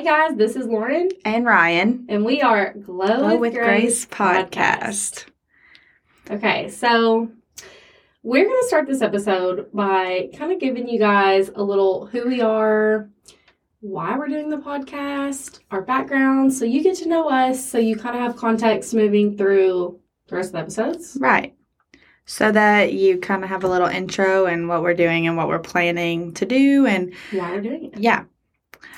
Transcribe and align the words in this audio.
Hey 0.00 0.06
guys, 0.06 0.34
this 0.34 0.56
is 0.56 0.64
Lauren, 0.66 1.10
and 1.26 1.44
Ryan. 1.44 2.06
and 2.08 2.24
we 2.24 2.40
are 2.40 2.72
Glow, 2.72 3.18
Glow 3.18 3.36
with, 3.36 3.52
Grace, 3.52 4.06
podcast. 4.06 5.26
Okay, 6.30 6.70
so 6.70 7.30
we're 8.22 8.46
going 8.46 8.60
to 8.62 8.66
start 8.66 8.86
this 8.86 9.02
episode 9.02 9.70
by 9.74 10.30
kind 10.38 10.52
of 10.54 10.58
giving 10.58 10.88
you 10.88 10.98
guys 10.98 11.50
a 11.54 11.62
little 11.62 12.06
who 12.06 12.26
we 12.26 12.40
are, 12.40 13.10
why 13.80 14.16
we're 14.16 14.28
doing 14.28 14.48
the 14.48 14.56
podcast, 14.56 15.58
our 15.70 15.82
background, 15.82 16.50
so 16.50 16.64
you 16.64 16.82
get 16.82 16.96
to 16.96 17.06
know 17.06 17.28
us, 17.28 17.62
so 17.62 17.76
you 17.76 17.94
kind 17.94 18.16
of 18.16 18.22
have 18.22 18.36
context 18.36 18.94
moving 18.94 19.36
through 19.36 20.00
the 20.28 20.36
rest 20.36 20.46
of 20.46 20.52
the 20.52 20.58
episodes. 20.60 21.18
Right. 21.20 21.54
So 22.24 22.50
that 22.50 22.94
you 22.94 23.18
kind 23.18 23.44
of 23.44 23.50
have 23.50 23.64
a 23.64 23.68
little 23.68 23.88
intro 23.88 24.46
and 24.46 24.66
what 24.66 24.82
we're 24.82 24.94
doing 24.94 25.26
and 25.26 25.36
what 25.36 25.48
we're 25.48 25.58
planning 25.58 26.32
to 26.32 26.46
do. 26.46 26.86
And 26.86 27.12
Why 27.32 27.50
we're 27.50 27.60
doing 27.60 27.84
it. 27.92 27.98
yeah, 27.98 28.24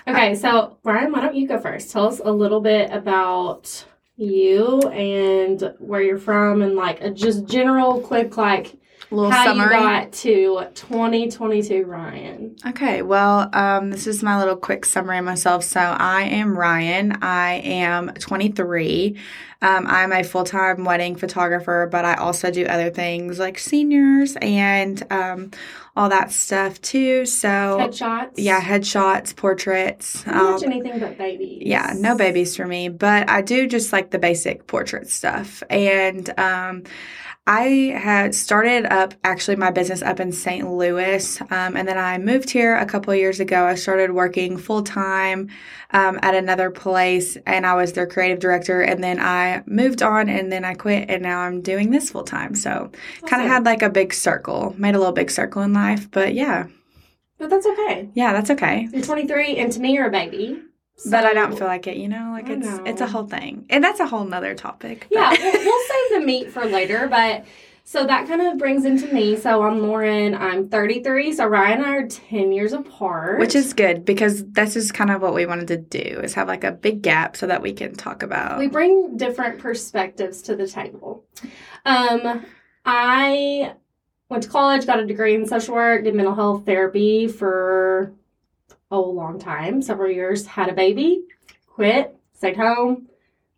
Okay, 0.07 0.35
so 0.35 0.79
Brian, 0.83 1.13
why 1.13 1.21
don't 1.21 1.35
you 1.35 1.47
go 1.47 1.59
first? 1.59 1.91
Tell 1.91 2.07
us 2.09 2.21
a 2.25 2.31
little 2.31 2.61
bit 2.61 2.91
about 2.91 3.85
you 4.17 4.81
and 4.91 5.75
where 5.79 6.03
you're 6.03 6.19
from, 6.19 6.63
and 6.63 6.75
like 6.75 7.01
a 7.01 7.11
just 7.11 7.47
general, 7.47 8.01
quick, 8.01 8.37
like 8.37 8.79
little 9.13 9.31
how 9.31 9.45
summary. 9.45 9.75
you 9.77 9.81
got 9.81 10.13
to 10.13 10.67
2022, 10.75 11.85
Ryan. 11.85 12.57
Okay, 12.67 13.03
well, 13.03 13.49
um, 13.53 13.91
this 13.91 14.07
is 14.07 14.23
my 14.23 14.39
little 14.39 14.57
quick 14.57 14.85
summary 14.85 15.19
of 15.19 15.25
myself. 15.25 15.65
So 15.65 15.81
I 15.81 16.23
am 16.23 16.57
Ryan. 16.59 17.19
I 17.23 17.55
am 17.65 18.09
23. 18.15 19.17
Um, 19.63 19.87
I'm 19.87 20.13
a 20.13 20.25
full 20.25 20.43
time 20.45 20.85
wedding 20.85 21.15
photographer, 21.15 21.89
but 21.91 22.05
I 22.05 22.15
also 22.15 22.51
do 22.51 22.67
other 22.67 22.91
things 22.91 23.39
like 23.39 23.59
seniors 23.61 24.37
and 24.43 25.01
um, 25.13 25.53
all 25.95 26.09
that 26.09 26.33
stuff 26.33 26.81
too. 26.81 27.25
So 27.27 27.49
Headshots. 27.49 28.33
yeah, 28.37 28.61
headshots, 28.61 29.37
portraits. 29.37 30.27
Um, 30.27 30.59
anything 30.65 30.99
but 30.99 31.17
babies. 31.17 31.63
Yeah, 31.65 31.93
no 31.97 32.17
babies 32.17 32.57
for 32.57 32.67
me, 32.67 32.89
but 32.89 33.31
I 33.31 33.41
do 33.41 33.69
just 33.69 33.93
like 33.93 34.11
the 34.11 34.19
basic 34.19 34.67
portrait 34.67 35.09
stuff. 35.09 35.63
And 35.71 36.37
um, 36.41 36.83
I 37.45 37.93
had 38.01 38.37
started 38.37 38.87
up 38.87 39.15
actually 39.25 39.57
my 39.57 39.73
business 39.73 40.01
up 40.01 40.21
in 40.21 40.31
St. 40.31 40.71
Louis, 40.71 41.41
um, 41.51 41.77
and 41.77 41.89
then 41.89 41.99
I 41.99 42.17
moved 42.19 42.51
here 42.51 42.77
a 42.77 42.87
couple 42.87 43.13
of 43.13 43.19
years 43.19 43.41
ago. 43.41 43.65
I 43.65 43.75
started 43.75 44.13
working 44.13 44.57
full 44.57 44.85
time 44.85 45.49
um, 45.91 46.21
at 46.23 46.37
another 46.37 46.71
place, 46.71 47.37
and 47.45 47.67
I 47.67 47.75
was 47.75 47.95
their 47.95 48.07
creative 48.07 48.39
director. 48.39 48.83
And 48.83 49.03
then 49.03 49.19
I 49.19 49.65
moved 49.67 50.03
on, 50.03 50.29
and 50.29 50.53
then 50.53 50.65
I 50.65 50.75
quit, 50.75 51.11
and 51.11 51.21
now 51.21 51.41
I'm 51.41 51.63
doing 51.63 51.91
this 51.91 52.11
full 52.11 52.23
time. 52.23 52.55
So 52.55 52.93
kind 53.27 53.43
of 53.43 53.49
had 53.49 53.65
like 53.65 53.83
a 53.83 53.91
big 53.91 54.15
circle, 54.15 54.77
made 54.79 54.95
a 54.95 54.99
little 54.99 55.13
big 55.13 55.31
circle 55.31 55.63
in 55.63 55.73
life. 55.73 56.09
But 56.13 56.35
yeah, 56.35 56.69
But 57.39 57.51
that's 57.51 57.67
okay. 57.67 58.09
yeah, 58.15 58.33
that's 58.35 58.51
okay. 58.51 58.89
You're 58.93 59.03
23, 59.03 59.57
and 59.57 59.73
to 59.73 59.81
me, 59.81 59.95
you're 59.95 60.07
a 60.07 60.13
baby. 60.13 60.63
But 61.11 61.25
I 61.25 61.35
don't 61.35 61.57
feel 61.57 61.67
like 61.67 61.87
it, 61.87 61.97
you 61.97 62.09
know, 62.09 62.31
like 62.33 62.49
it's 62.49 62.67
know. 62.67 62.85
it's 62.85 63.01
a 63.01 63.07
whole 63.07 63.27
thing, 63.27 63.67
and 63.71 63.83
that's 63.83 63.99
a 64.01 64.07
whole 64.07 64.25
nother 64.25 64.55
topic. 64.55 65.07
but- 65.11 65.17
Yeah, 65.17 65.31
we'll, 65.31 65.65
we'll 65.65 65.89
save 65.89 66.21
the 66.21 66.27
meat 66.27 66.51
for 66.53 66.65
later, 66.65 67.09
but 67.09 67.45
so 67.85 68.07
that 68.07 68.29
kind 68.29 68.41
of 68.41 68.59
brings 68.59 68.85
into 68.85 69.13
me. 69.13 69.37
So 69.37 69.63
I'm 69.65 69.81
Lauren. 69.81 70.35
I'm 70.37 70.69
33. 70.69 71.33
So 71.33 71.47
Ryan 71.47 71.79
and 71.79 71.87
I 71.87 71.97
are 71.97 72.07
10 72.07 72.53
years 72.53 72.73
apart. 72.73 73.41
which 73.41 73.57
is 73.57 73.73
good 73.75 74.05
because 74.05 74.45
this 74.53 74.77
is 74.77 74.93
kind 74.93 75.11
of 75.11 75.21
what 75.21 75.35
we 75.35 75.47
wanted 75.47 75.67
to 75.69 75.79
do 75.79 76.21
is 76.23 76.35
have 76.35 76.47
like 76.47 76.63
a 76.63 76.71
big 76.71 77.03
gap 77.03 77.37
so 77.37 77.49
that 77.49 77.61
we 77.61 77.73
can 77.73 77.95
talk 77.97 78.23
about. 78.23 78.61
we 78.61 78.69
bring 78.69 79.17
different 79.17 79.59
perspectives 79.59 80.43
to 80.43 80.55
the 80.55 80.69
table. 80.69 81.25
Um, 81.85 82.47
I 82.87 83.75
went 84.29 84.45
to 84.45 84.49
college, 84.49 84.87
got 84.87 85.01
a 85.01 85.07
degree 85.07 85.35
in 85.35 85.47
social 85.47 85.75
work, 85.75 86.05
did 86.05 86.15
mental 86.15 86.35
health 86.37 86.65
therapy 86.65 87.27
for 87.27 88.13
a 88.93 88.97
long 88.97 89.39
time, 89.39 89.83
several 89.83 90.11
years, 90.11 90.47
had 90.47 90.69
a 90.69 90.75
baby, 90.75 91.25
quit, 91.67 92.17
stayed 92.35 92.57
home. 92.57 93.09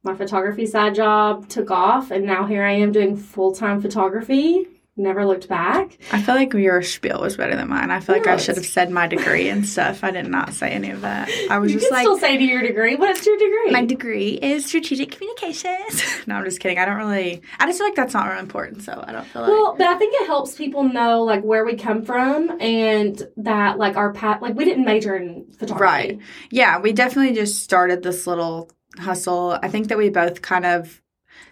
My 0.03 0.15
photography 0.15 0.67
side 0.67 0.95
job 0.95 1.49
took 1.49 1.71
off, 1.71 2.11
and 2.11 2.25
now 2.25 2.47
here 2.47 2.63
I 2.63 2.73
am 2.73 2.93
doing 2.93 3.17
full 3.17 3.53
time 3.53 3.83
photography. 3.83 4.69
Never 4.97 5.27
looked 5.27 5.49
back. 5.49 5.99
I 6.13 6.23
feel 6.23 6.37
like 6.37 6.53
your 6.53 6.81
spiel 6.83 7.21
was 7.21 7.37
better 7.37 7.57
than 7.57 7.69
mine. 7.69 7.91
I 7.91 7.99
feel 7.99 8.15
like 8.15 8.29
I 8.29 8.37
should 8.37 8.55
have 8.55 8.67
said 8.67 8.93
my 8.93 9.09
degree 9.09 9.49
and 9.49 9.67
stuff. 9.67 10.05
I 10.05 10.13
did 10.13 10.29
not 10.29 10.55
say 10.55 10.71
any 10.71 10.91
of 10.91 11.01
that. 11.01 11.29
I 11.51 11.59
was 11.59 11.73
you 11.73 11.81
just 11.81 11.91
can 11.91 11.97
like, 11.97 12.05
still 12.05 12.17
say 12.17 12.37
to 12.37 12.45
your 12.45 12.63
degree, 12.63 12.95
what's 12.95 13.27
your 13.27 13.37
degree? 13.37 13.73
my 13.73 13.85
degree 13.85 14.39
is 14.41 14.67
strategic 14.67 15.11
communications. 15.11 16.05
no, 16.29 16.37
I'm 16.37 16.45
just 16.45 16.61
kidding. 16.61 16.79
I 16.79 16.85
don't 16.85 16.97
really. 16.97 17.43
I 17.59 17.67
just 17.67 17.79
feel 17.79 17.89
like 17.89 17.97
that's 17.97 18.15
not 18.15 18.29
really 18.29 18.39
important. 18.39 18.83
So 18.83 19.03
I 19.05 19.11
don't 19.11 19.27
feel 19.27 19.43
like. 19.43 19.51
Well, 19.51 19.75
but 19.77 19.89
I 19.89 19.97
think 19.97 20.15
it 20.15 20.27
helps 20.27 20.55
people 20.55 20.85
know 20.85 21.25
like 21.25 21.43
where 21.43 21.65
we 21.65 21.75
come 21.75 22.05
from 22.05 22.57
and 22.61 23.21
that 23.39 23.79
like 23.79 23.97
our 23.97 24.13
path 24.13 24.43
like 24.43 24.55
we 24.55 24.65
didn't 24.65 24.85
major 24.85 25.17
in 25.17 25.51
photography. 25.59 25.83
Right. 25.83 26.19
Yeah, 26.51 26.79
we 26.79 26.93
definitely 26.93 27.35
just 27.35 27.65
started 27.65 28.05
this 28.05 28.29
little 28.29 28.71
hustle. 28.99 29.59
I 29.61 29.67
think 29.67 29.89
that 29.89 29.99
we 29.99 30.09
both 30.11 30.41
kind 30.41 30.65
of 30.65 31.03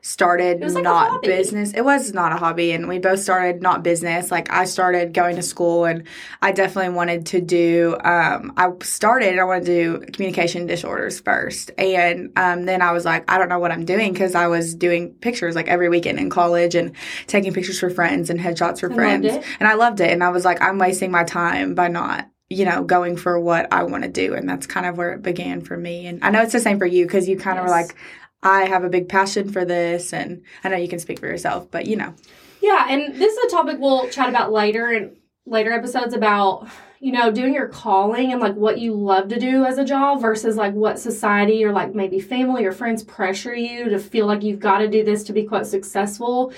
started 0.02 0.60
like 0.60 0.82
not 0.82 1.22
business. 1.22 1.72
It 1.72 1.82
was 1.82 2.12
not 2.12 2.32
a 2.32 2.36
hobby 2.36 2.72
and 2.72 2.88
we 2.88 2.98
both 2.98 3.20
started 3.20 3.62
not 3.62 3.84
business. 3.84 4.32
Like 4.32 4.50
I 4.50 4.64
started 4.64 5.14
going 5.14 5.36
to 5.36 5.42
school 5.42 5.84
and 5.84 6.02
I 6.42 6.50
definitely 6.50 6.94
wanted 6.94 7.26
to 7.26 7.40
do 7.40 7.96
um 8.02 8.52
I 8.56 8.70
started 8.82 9.38
I 9.38 9.44
wanted 9.44 9.66
to 9.66 10.00
do 10.00 10.06
communication 10.12 10.66
disorders 10.66 11.20
first. 11.20 11.70
And 11.78 12.32
um 12.36 12.64
then 12.64 12.82
I 12.82 12.90
was 12.92 13.04
like 13.04 13.30
I 13.30 13.38
don't 13.38 13.48
know 13.48 13.60
what 13.60 13.70
I'm 13.70 13.84
doing 13.84 14.12
cuz 14.12 14.34
I 14.34 14.48
was 14.48 14.74
doing 14.74 15.14
pictures 15.14 15.54
like 15.54 15.68
every 15.68 15.88
weekend 15.88 16.18
in 16.18 16.30
college 16.30 16.74
and 16.74 16.92
taking 17.28 17.52
pictures 17.52 17.78
for 17.78 17.88
friends 17.88 18.28
and 18.28 18.40
headshots 18.40 18.80
for 18.80 18.86
And 18.86 18.94
friends. 18.96 19.46
And 19.60 19.68
I 19.68 19.74
loved 19.74 20.00
it 20.00 20.10
and 20.10 20.24
I 20.24 20.30
was 20.30 20.44
like 20.44 20.60
I'm 20.60 20.78
wasting 20.78 21.12
my 21.12 21.22
time 21.22 21.74
by 21.76 21.86
not 21.86 22.28
you 22.52 22.66
know, 22.66 22.84
going 22.84 23.16
for 23.16 23.40
what 23.40 23.72
I 23.72 23.84
want 23.84 24.04
to 24.04 24.10
do. 24.10 24.34
And 24.34 24.46
that's 24.46 24.66
kind 24.66 24.84
of 24.84 24.98
where 24.98 25.12
it 25.12 25.22
began 25.22 25.62
for 25.62 25.74
me. 25.76 26.06
And 26.06 26.22
I 26.22 26.28
know 26.28 26.42
it's 26.42 26.52
the 26.52 26.60
same 26.60 26.78
for 26.78 26.84
you 26.84 27.06
because 27.06 27.26
you 27.26 27.38
kind 27.38 27.58
of 27.58 27.64
were 27.64 27.70
like, 27.70 27.94
I 28.42 28.64
have 28.64 28.84
a 28.84 28.88
big 28.88 29.08
passion 29.08 29.50
for 29.50 29.64
this. 29.64 30.12
And 30.12 30.42
I 30.64 30.68
know 30.68 30.76
you 30.76 30.88
can 30.88 30.98
speak 30.98 31.20
for 31.20 31.26
yourself, 31.26 31.70
but 31.70 31.86
you 31.86 31.96
know, 31.96 32.14
Yeah, 32.60 32.86
and 32.88 33.14
this 33.14 33.36
is 33.36 33.44
a 33.44 33.50
topic 33.50 33.78
we'll 33.78 34.08
chat 34.08 34.28
about 34.28 34.52
later 34.52 34.92
in 34.92 35.16
later 35.46 35.72
episodes 35.72 36.14
about 36.14 36.68
you 37.00 37.10
know 37.10 37.32
doing 37.32 37.52
your 37.52 37.66
calling 37.66 38.30
and 38.30 38.40
like 38.40 38.54
what 38.54 38.78
you 38.78 38.94
love 38.94 39.28
to 39.28 39.40
do 39.40 39.64
as 39.64 39.76
a 39.76 39.84
job 39.84 40.20
versus 40.20 40.54
like 40.54 40.72
what 40.72 41.00
society 41.00 41.64
or 41.64 41.72
like 41.72 41.94
maybe 41.96 42.20
family 42.20 42.64
or 42.64 42.70
friends 42.70 43.02
pressure 43.02 43.54
you 43.54 43.88
to 43.88 43.98
feel 43.98 44.26
like 44.26 44.44
you've 44.44 44.60
got 44.60 44.78
to 44.78 44.86
do 44.86 45.02
this 45.04 45.24
to 45.24 45.32
be 45.32 45.42
quite 45.42 45.66
successful 45.66 46.52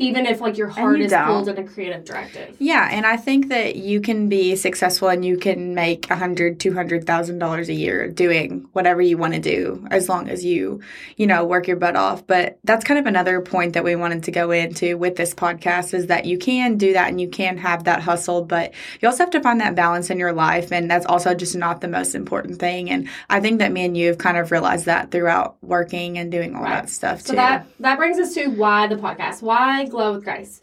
even 0.00 0.26
if 0.26 0.40
like 0.40 0.56
your 0.56 0.68
heart 0.68 1.00
is 1.00 1.10
don't. 1.12 1.26
pulled 1.26 1.48
in 1.48 1.58
a 1.58 1.64
creative 1.68 2.04
directive 2.04 2.56
yeah. 2.58 2.88
And 2.90 3.06
I 3.06 3.16
think 3.16 3.48
that 3.48 3.76
you 3.76 4.00
can 4.00 4.28
be 4.28 4.56
successful 4.56 5.08
and 5.08 5.24
you 5.24 5.36
can 5.36 5.74
make 5.74 6.10
a 6.10 6.16
hundred, 6.16 6.58
two 6.60 6.72
hundred 6.74 7.06
thousand 7.06 7.38
dollars 7.38 7.68
a 7.68 7.72
year 7.74 8.08
doing 8.08 8.66
whatever 8.72 9.00
you 9.02 9.16
want 9.16 9.34
to 9.34 9.40
do 9.40 9.86
as 9.90 10.08
long 10.08 10.28
as 10.28 10.44
you, 10.44 10.80
you 11.16 11.26
know, 11.26 11.44
work 11.44 11.66
your 11.68 11.76
butt 11.76 11.96
off. 11.96 12.26
But 12.26 12.58
that's 12.64 12.84
kind 12.84 12.98
of 12.98 13.06
another 13.06 13.40
point 13.40 13.74
that 13.74 13.84
we 13.84 13.94
wanted 13.96 14.22
to 14.24 14.30
go 14.30 14.50
into 14.50 14.96
with 14.98 15.16
this 15.16 15.34
podcast 15.34 15.94
is 15.94 16.06
that 16.06 16.24
you 16.26 16.38
can 16.38 16.76
do 16.76 16.92
that 16.94 17.08
and 17.08 17.20
you 17.20 17.28
can 17.28 17.56
have 17.58 17.84
that 17.84 18.00
hustle, 18.02 18.44
but 18.44 18.72
you 19.00 19.08
also 19.08 19.22
have 19.24 19.30
to 19.30 19.40
find 19.42 19.60
that 19.60 19.74
balance 19.74 20.10
in 20.10 20.18
your 20.18 20.32
life. 20.32 20.72
And 20.72 20.90
that's 20.90 21.06
also 21.06 21.34
just 21.34 21.54
not 21.56 21.80
the 21.80 21.88
most 21.88 22.14
important 22.14 22.58
thing. 22.58 22.90
And 22.90 23.08
I 23.28 23.40
think 23.40 23.58
that 23.60 23.72
me 23.72 23.84
and 23.84 23.96
you 23.96 24.08
have 24.08 24.18
kind 24.18 24.36
of 24.38 24.50
realized 24.50 24.86
that 24.86 25.10
throughout 25.10 25.56
working 25.62 26.18
and 26.18 26.30
doing 26.32 26.54
all 26.56 26.62
Right. 26.62 26.82
that 26.82 26.90
stuff 26.90 27.20
So 27.22 27.32
too. 27.32 27.36
that 27.36 27.66
that 27.80 27.96
brings 27.98 28.18
us 28.18 28.34
to 28.34 28.48
why 28.48 28.86
the 28.86 28.96
podcast. 28.96 29.42
Why 29.42 29.84
Glow 29.90 30.14
with 30.14 30.24
Grace. 30.24 30.60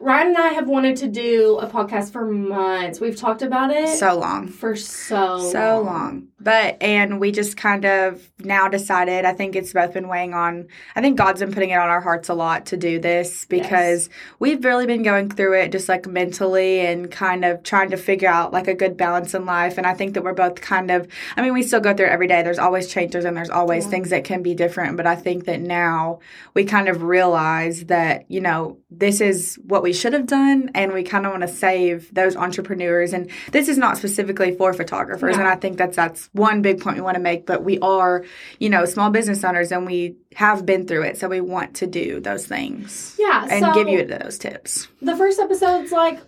Ryan 0.00 0.28
and 0.28 0.38
I 0.38 0.48
have 0.48 0.68
wanted 0.68 0.96
to 0.98 1.08
do 1.08 1.58
a 1.58 1.66
podcast 1.68 2.12
for 2.12 2.26
months. 2.26 3.00
We've 3.00 3.16
talked 3.16 3.42
about 3.42 3.70
it 3.70 3.88
so 3.88 4.18
long. 4.18 4.48
for 4.48 4.74
so 4.76 5.38
so 5.50 5.80
long. 5.80 6.28
But 6.44 6.76
and 6.82 7.18
we 7.20 7.32
just 7.32 7.56
kind 7.56 7.84
of 7.86 8.30
now 8.38 8.68
decided. 8.68 9.24
I 9.24 9.32
think 9.32 9.56
it's 9.56 9.72
both 9.72 9.94
been 9.94 10.08
weighing 10.08 10.34
on. 10.34 10.68
I 10.94 11.00
think 11.00 11.16
God's 11.16 11.40
been 11.40 11.52
putting 11.52 11.70
it 11.70 11.78
on 11.78 11.88
our 11.88 12.02
hearts 12.02 12.28
a 12.28 12.34
lot 12.34 12.66
to 12.66 12.76
do 12.76 13.00
this 13.00 13.46
because 13.46 14.10
we've 14.38 14.62
really 14.64 14.86
been 14.86 15.02
going 15.02 15.30
through 15.30 15.54
it 15.60 15.72
just 15.72 15.88
like 15.88 16.06
mentally 16.06 16.80
and 16.80 17.10
kind 17.10 17.44
of 17.44 17.62
trying 17.62 17.90
to 17.90 17.96
figure 17.96 18.28
out 18.28 18.52
like 18.52 18.68
a 18.68 18.74
good 18.74 18.96
balance 18.96 19.34
in 19.34 19.46
life. 19.46 19.78
And 19.78 19.86
I 19.86 19.94
think 19.94 20.14
that 20.14 20.22
we're 20.22 20.34
both 20.34 20.60
kind 20.60 20.90
of. 20.90 21.08
I 21.36 21.42
mean, 21.42 21.54
we 21.54 21.62
still 21.62 21.80
go 21.80 21.94
through 21.94 22.06
it 22.06 22.12
every 22.12 22.28
day. 22.28 22.42
There's 22.42 22.58
always 22.58 22.88
changes 22.88 23.24
and 23.24 23.36
there's 23.36 23.50
always 23.50 23.84
Yeah. 23.84 23.90
things 23.90 24.10
that 24.10 24.24
can 24.24 24.42
be 24.42 24.54
different. 24.54 24.96
But 24.98 25.06
I 25.06 25.16
think 25.16 25.46
that 25.46 25.60
now 25.62 26.18
we 26.52 26.64
kind 26.64 26.88
of 26.88 27.02
realize 27.02 27.86
that 27.86 28.30
you 28.30 28.40
know 28.42 28.78
this 28.90 29.20
is 29.22 29.58
what 29.66 29.82
we 29.82 29.92
should 29.94 30.12
have 30.12 30.26
done, 30.26 30.70
and 30.74 30.92
we 30.92 31.02
kind 31.02 31.24
of 31.26 31.32
want 31.32 31.42
to 31.42 31.48
save 31.48 32.12
those 32.14 32.36
entrepreneurs. 32.36 33.12
And 33.14 33.30
this 33.50 33.68
is 33.68 33.78
not 33.78 33.96
specifically 33.96 34.54
for 34.54 34.72
photographers, 34.74 35.36
No. 35.36 35.40
and 35.42 35.48
I 35.48 35.56
think 35.56 35.78
that's 35.78 35.96
that's 35.96 36.28
one 36.34 36.62
big 36.62 36.80
point 36.80 36.96
we 36.96 37.02
want 37.02 37.16
to 37.16 37.22
make. 37.22 37.46
But 37.46 37.64
we 37.64 37.78
are, 37.78 38.24
you 38.58 38.68
know, 38.68 38.84
small 38.84 39.10
business 39.10 39.42
owners, 39.42 39.72
and 39.72 39.86
we 39.86 40.16
have 40.34 40.66
been 40.66 40.86
through 40.86 41.04
it, 41.04 41.16
so 41.16 41.28
we 41.28 41.40
want 41.40 41.74
to 41.76 41.86
do 41.86 42.20
those 42.20 42.46
things 42.46 43.16
Yeah, 43.18 43.46
and 43.50 43.64
so 43.64 43.72
give 43.72 43.88
you 43.88 44.04
those 44.04 44.36
tips. 44.38 44.88
the 45.00 45.16
first 45.16 45.38
episode's 45.40 45.92
like, 45.92 46.18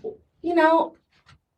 you 0.43 0.55
know, 0.55 0.94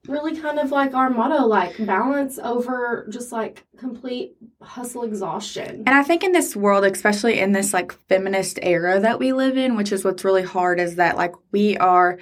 really 0.07 0.35
kind 0.41 0.59
of 0.59 0.71
like 0.71 0.95
our 0.95 1.11
motto, 1.11 1.45
like 1.47 1.77
balance 1.85 2.39
over 2.39 3.07
just 3.11 3.31
like 3.31 3.65
complete 3.77 4.35
hustle 4.63 5.03
exhaustion. 5.03 5.83
And 5.87 5.91
I 5.91 6.03
think 6.03 6.25
in 6.25 6.33
this 6.33 6.57
world, 6.57 6.85
especially 6.85 7.39
in 7.39 7.53
this 7.53 7.75
like 7.75 7.93
feminist 8.09 8.59
era 8.63 8.99
that 9.01 9.19
we 9.19 9.33
live 9.35 9.59
in, 9.59 9.77
which 9.77 9.93
is 9.93 10.05
what's 10.05 10.25
really 10.25 10.43
hard, 10.43 10.81
is 10.81 10.97
that 10.97 11.17
like 11.19 11.35
we 11.53 11.77
are 11.77 12.19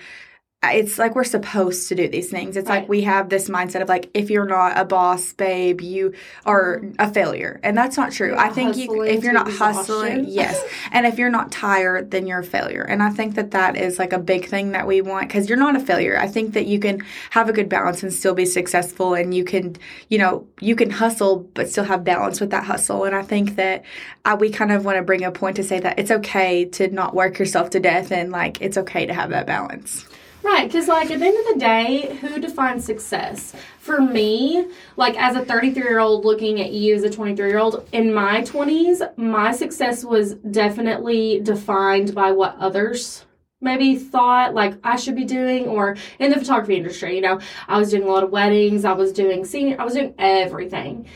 it's 0.74 0.98
like 0.98 1.14
we're 1.14 1.24
supposed 1.24 1.88
to 1.88 1.94
do 1.94 2.08
these 2.08 2.30
things. 2.30 2.56
It's 2.56 2.68
Right. 2.68 2.80
like 2.80 2.88
we 2.88 3.02
have 3.02 3.28
this 3.28 3.48
mindset 3.48 3.82
of 3.82 3.88
like 3.88 4.10
if 4.14 4.30
you're 4.30 4.46
not 4.46 4.78
a 4.78 4.84
boss, 4.84 5.32
babe, 5.32 5.80
you 5.80 6.12
are 6.44 6.82
a 6.98 7.10
failure, 7.12 7.60
and 7.62 7.76
that's 7.76 7.96
not 7.96 8.12
true. 8.12 8.34
I 8.36 8.48
think 8.50 8.76
you, 8.76 9.02
if 9.02 9.24
you're 9.24 9.32
not 9.32 9.50
hustling, 9.50 10.20
exhaustion. 10.20 10.24
yes, 10.28 10.62
and 10.92 11.06
if 11.06 11.18
you're 11.18 11.30
not 11.30 11.52
tired, 11.52 12.10
then 12.10 12.26
you're 12.26 12.40
a 12.40 12.44
failure. 12.44 12.82
And 12.82 13.02
I 13.02 13.10
think 13.10 13.34
that 13.34 13.50
that 13.52 13.76
is 13.76 13.98
like 13.98 14.12
a 14.12 14.18
big 14.18 14.46
thing 14.46 14.72
that 14.72 14.86
we 14.86 15.00
want 15.00 15.28
because 15.28 15.48
you're 15.48 15.58
not 15.58 15.76
a 15.76 15.80
failure. 15.80 16.18
I 16.18 16.28
think 16.28 16.54
that 16.54 16.66
you 16.66 16.78
can 16.78 17.02
have 17.30 17.48
a 17.48 17.52
good 17.52 17.68
balance 17.68 18.02
and 18.02 18.12
still 18.12 18.34
be 18.34 18.46
successful, 18.46 19.14
and 19.14 19.34
you 19.34 19.44
can, 19.44 19.76
you 20.08 20.18
know, 20.18 20.46
you 20.60 20.76
can 20.76 20.90
hustle 20.90 21.48
but 21.54 21.68
still 21.68 21.84
have 21.84 22.04
balance 22.04 22.40
with 22.40 22.50
that 22.50 22.64
hustle. 22.64 23.04
And 23.04 23.14
I 23.14 23.22
think 23.22 23.56
that 23.56 23.84
uh, 24.24 24.36
we 24.38 24.50
kind 24.50 24.72
of 24.72 24.84
want 24.84 24.96
to 24.96 25.02
bring 25.02 25.24
a 25.24 25.30
point 25.30 25.56
to 25.56 25.62
say 25.64 25.80
that 25.80 25.98
it's 25.98 26.10
okay 26.10 26.64
to 26.64 26.88
not 26.88 27.14
work 27.14 27.38
yourself 27.38 27.70
to 27.70 27.80
death, 27.80 28.10
and 28.12 28.30
like 28.32 28.60
it's 28.60 28.76
okay 28.78 29.06
to 29.06 29.14
have 29.14 29.30
that 29.30 29.46
balance. 29.46 30.06
Right, 30.46 30.69
because 30.69 30.87
like 30.87 31.10
at 31.10 31.19
the 31.19 31.26
end 31.26 31.38
of 31.38 31.54
the 31.54 31.58
day, 31.58 32.16
who 32.20 32.38
defines 32.38 32.84
success? 32.84 33.52
For 33.81 34.00
me, 34.00 34.69
like 34.96 35.20
as 35.20 35.34
a 35.34 35.44
33 35.44 35.82
year 35.82 35.98
old 35.98 36.25
looking 36.25 36.60
at 36.60 36.70
you 36.70 36.94
as 36.94 37.02
a 37.02 37.10
23 37.10 37.48
year 37.48 37.58
old, 37.58 37.88
in 37.90 38.14
my 38.14 38.43
20s, 38.43 39.19
my 39.19 39.50
success 39.50 40.04
was 40.04 40.34
definitely 40.34 41.40
defined 41.40 42.14
by 42.14 42.31
what 42.31 42.56
others 42.60 43.26
maybe 43.60 43.96
thought 43.96 44.54
like 44.54 44.75
I 44.84 44.94
should 44.94 45.16
be 45.16 45.25
doing, 45.25 45.66
or 45.66 45.96
in 46.20 46.31
the 46.31 46.38
photography 46.38 46.76
industry. 46.76 47.16
You 47.16 47.22
know, 47.22 47.40
I 47.66 47.76
was 47.76 47.90
doing 47.90 48.04
a 48.04 48.06
lot 48.06 48.22
of 48.22 48.31
weddings, 48.31 48.84
I 48.84 48.92
was 48.92 49.12
doing 49.12 49.44
senior, 49.44 49.81
I 49.81 49.84
was 49.84 49.94
doing 49.94 50.14
everything. 50.16 51.08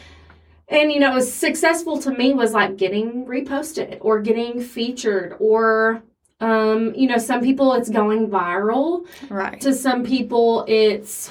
And 0.66 0.90
you 0.90 0.98
know, 0.98 1.20
successful 1.20 2.00
to 2.00 2.10
me 2.10 2.34
was 2.34 2.52
like 2.52 2.76
getting 2.76 3.26
reposted 3.26 3.98
or 4.00 4.20
getting 4.20 4.60
featured 4.60 5.36
or 5.38 6.02
um, 6.40 6.94
you 6.94 7.06
know, 7.08 7.18
some 7.18 7.40
people 7.40 7.74
it's 7.74 7.88
going 7.90 8.28
viral. 8.28 9.06
Right. 9.28 9.60
To 9.60 9.72
some 9.74 10.04
people 10.04 10.64
it's, 10.68 11.30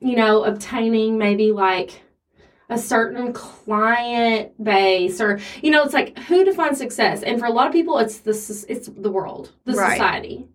you 0.00 0.16
know, 0.16 0.44
obtaining 0.44 1.18
maybe 1.18 1.52
like 1.52 2.02
a 2.68 2.76
certain 2.78 3.32
client 3.32 4.52
base 4.62 5.20
or 5.20 5.38
you 5.62 5.70
know, 5.70 5.84
it's 5.84 5.94
like 5.94 6.18
who 6.20 6.44
defines 6.44 6.78
success? 6.78 7.22
And 7.22 7.38
for 7.38 7.46
a 7.46 7.50
lot 7.50 7.66
of 7.66 7.72
people 7.72 7.98
it's 7.98 8.18
the 8.18 8.30
it's 8.68 8.88
the 8.88 9.10
world, 9.10 9.52
the 9.64 9.74
Right. 9.74 9.92
society. 9.92 10.46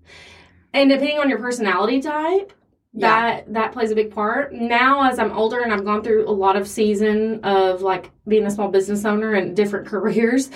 And 0.73 0.89
depending 0.89 1.19
on 1.19 1.29
your 1.29 1.39
personality 1.39 2.01
type, 2.01 2.53
Yeah. 2.93 3.07
that 3.09 3.53
that 3.53 3.71
plays 3.71 3.91
a 3.91 3.95
big 3.95 4.13
part 4.13 4.51
now 4.53 5.09
as 5.09 5.17
i'm 5.17 5.31
older 5.31 5.61
and 5.61 5.71
i've 5.71 5.85
gone 5.85 6.03
through 6.03 6.27
a 6.27 6.35
lot 6.45 6.57
of 6.57 6.67
season 6.67 7.39
of 7.43 7.81
like 7.81 8.11
being 8.27 8.45
a 8.45 8.51
small 8.51 8.67
business 8.67 9.05
owner 9.05 9.31
and 9.33 9.55
different 9.55 9.87
careers 9.93 10.49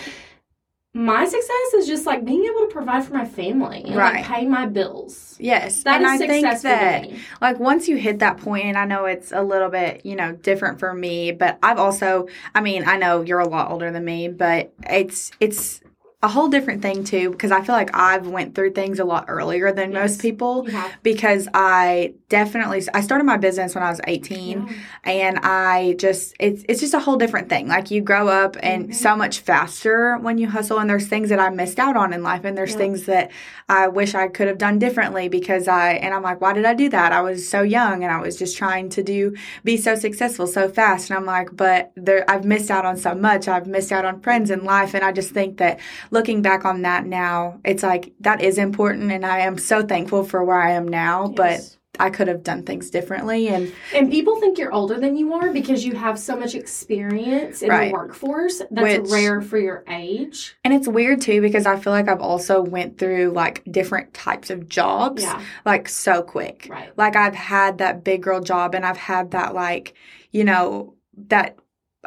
my 0.95 1.25
success 1.25 1.73
is 1.75 1.85
just 1.87 2.05
like 2.05 2.23
being 2.23 2.45
able 2.45 2.61
to 2.61 2.67
provide 2.71 3.03
for 3.03 3.13
my 3.13 3.25
family 3.25 3.83
and 3.83 3.95
Right. 3.97 4.15
like 4.15 4.25
pay 4.25 4.45
my 4.45 4.65
bills 4.65 5.35
Yes. 5.37 5.83
That 5.83 5.95
and 6.01 6.05
is 6.05 6.21
I 6.21 6.27
think 6.27 6.61
that 6.61 7.09
like 7.41 7.59
once 7.59 7.89
you 7.89 7.97
hit 7.97 8.19
that 8.19 8.37
point 8.37 8.63
and 8.63 8.77
i 8.77 8.85
know 8.85 9.03
it's 9.03 9.33
a 9.33 9.41
little 9.41 9.67
bit 9.69 10.05
you 10.05 10.15
know 10.15 10.31
different 10.31 10.79
for 10.79 10.93
me 10.93 11.33
but 11.33 11.59
i've 11.61 11.77
also 11.77 12.27
i 12.55 12.61
mean 12.61 12.87
i 12.87 12.95
know 12.95 13.21
you're 13.21 13.39
a 13.41 13.47
lot 13.47 13.69
older 13.69 13.91
than 13.91 14.05
me 14.05 14.29
but 14.29 14.71
it's 14.89 15.31
it's 15.41 15.81
a 16.25 16.27
whole 16.27 16.47
different 16.47 16.81
thing 16.81 17.03
too 17.03 17.29
because 17.29 17.51
i 17.51 17.61
feel 17.61 17.75
like 17.75 17.91
i've 17.95 18.27
went 18.27 18.55
through 18.55 18.71
things 18.71 18.97
a 18.99 19.05
lot 19.05 19.25
earlier 19.27 19.71
than 19.71 19.91
Yes. 19.91 20.01
most 20.01 20.21
people 20.21 20.53
have- 20.65 20.91
because 21.03 21.47
i 21.53 22.13
definitely 22.29 22.81
i 22.95 23.01
started 23.01 23.25
my 23.25 23.37
business 23.37 23.75
when 23.75 23.83
i 23.83 23.89
was 23.89 24.01
18 24.07 24.65
Yeah. 24.67 24.73
and 25.03 25.39
i 25.43 25.95
just 25.99 26.33
it's 26.39 26.63
it's 26.67 26.81
just 26.81 26.93
a 26.95 26.99
whole 26.99 27.17
different 27.23 27.47
thing 27.49 27.67
like 27.67 27.91
you 27.91 28.01
grow 28.01 28.27
up 28.27 28.57
and 28.63 28.89
Mhm. 28.89 28.95
so 28.95 29.15
much 29.15 29.35
faster 29.41 30.17
when 30.17 30.37
you 30.39 30.47
hustle 30.47 30.79
and 30.79 30.89
there's 30.89 31.07
things 31.07 31.29
that 31.29 31.39
i 31.39 31.49
missed 31.49 31.79
out 31.79 31.95
on 31.95 32.11
in 32.11 32.23
life 32.23 32.43
and 32.43 32.57
there's 32.57 32.71
Yeah. 32.71 32.77
things 32.83 33.05
that 33.05 33.29
i 33.69 33.87
wish 33.87 34.15
i 34.15 34.27
could 34.27 34.47
have 34.47 34.57
done 34.57 34.79
differently 34.79 35.27
because 35.29 35.67
i 35.67 35.91
and 36.03 36.13
i'm 36.15 36.23
like 36.23 36.41
why 36.41 36.53
did 36.53 36.65
i 36.65 36.73
do 36.73 36.89
that 36.89 37.11
i 37.11 37.21
was 37.21 37.47
so 37.47 37.61
young 37.61 38.03
and 38.03 38.11
i 38.11 38.19
was 38.19 38.35
just 38.37 38.57
trying 38.57 38.89
to 38.89 39.03
do 39.03 39.33
be 39.63 39.77
so 39.77 39.93
successful 39.95 40.47
so 40.47 40.67
fast 40.69 41.09
and 41.09 41.17
i'm 41.17 41.25
like 41.25 41.49
but 41.55 41.91
there 41.95 42.25
i've 42.31 42.45
missed 42.45 42.71
out 42.71 42.85
on 42.85 42.97
so 42.97 43.13
much 43.13 43.47
i've 43.47 43.67
missed 43.67 43.91
out 43.91 44.05
on 44.05 44.19
friends 44.21 44.49
in 44.49 44.63
life 44.63 44.93
and 44.95 45.03
i 45.05 45.11
just 45.11 45.31
think 45.31 45.57
that 45.57 45.79
looking 46.15 46.41
back 46.41 46.65
on 46.65 46.81
that 46.81 47.05
now 47.05 47.59
it's 47.63 47.83
like 47.83 48.13
that 48.21 48.41
is 48.41 48.57
important 48.57 49.11
and 49.11 49.23
i 49.25 49.39
am 49.39 49.57
so 49.57 49.83
thankful 49.85 50.23
for 50.23 50.43
where 50.43 50.59
i 50.59 50.71
am 50.71 50.87
now 50.87 51.27
but 51.27 51.59
I 51.97 52.09
could 52.09 52.27
have 52.27 52.43
done 52.43 52.63
things 52.63 52.89
differently 52.89 53.47
and 53.47 53.71
and 53.93 54.11
people 54.11 54.37
think 54.41 54.57
you're 54.57 54.73
older 54.73 54.99
than 54.99 55.15
you 55.15 55.33
are 55.33 55.53
because 55.53 55.85
you 55.85 55.95
have 55.95 56.19
so 56.19 56.35
much 56.35 56.53
experience 56.53 57.61
in 57.61 57.69
Right. 57.69 57.87
the 57.87 57.93
workforce 57.93 58.61
that's 58.69 58.99
Which- 59.03 59.11
rare 59.11 59.41
for 59.41 59.57
your 59.57 59.85
age 59.87 60.57
and 60.65 60.73
it's 60.73 60.89
weird 60.89 61.21
too 61.21 61.39
because 61.39 61.65
I 61.65 61.77
feel 61.79 61.93
like 61.93 62.09
I've 62.09 62.19
also 62.19 62.61
went 62.61 62.97
through 62.97 63.31
like 63.31 63.63
different 63.71 64.13
types 64.13 64.49
of 64.49 64.67
jobs 64.67 65.23
yeah 65.23 65.41
like 65.65 65.87
so 65.87 66.21
quick. 66.21 66.67
right 66.69 66.91
Like 66.97 67.15
I've 67.15 67.35
had 67.35 67.77
that 67.77 68.03
big 68.03 68.23
girl 68.23 68.41
job 68.41 68.75
and 68.75 68.85
I've 68.85 68.97
had 68.97 69.31
that 69.31 69.53
like, 69.55 69.93
you 70.31 70.43
know, 70.43 70.95
that 71.29 71.57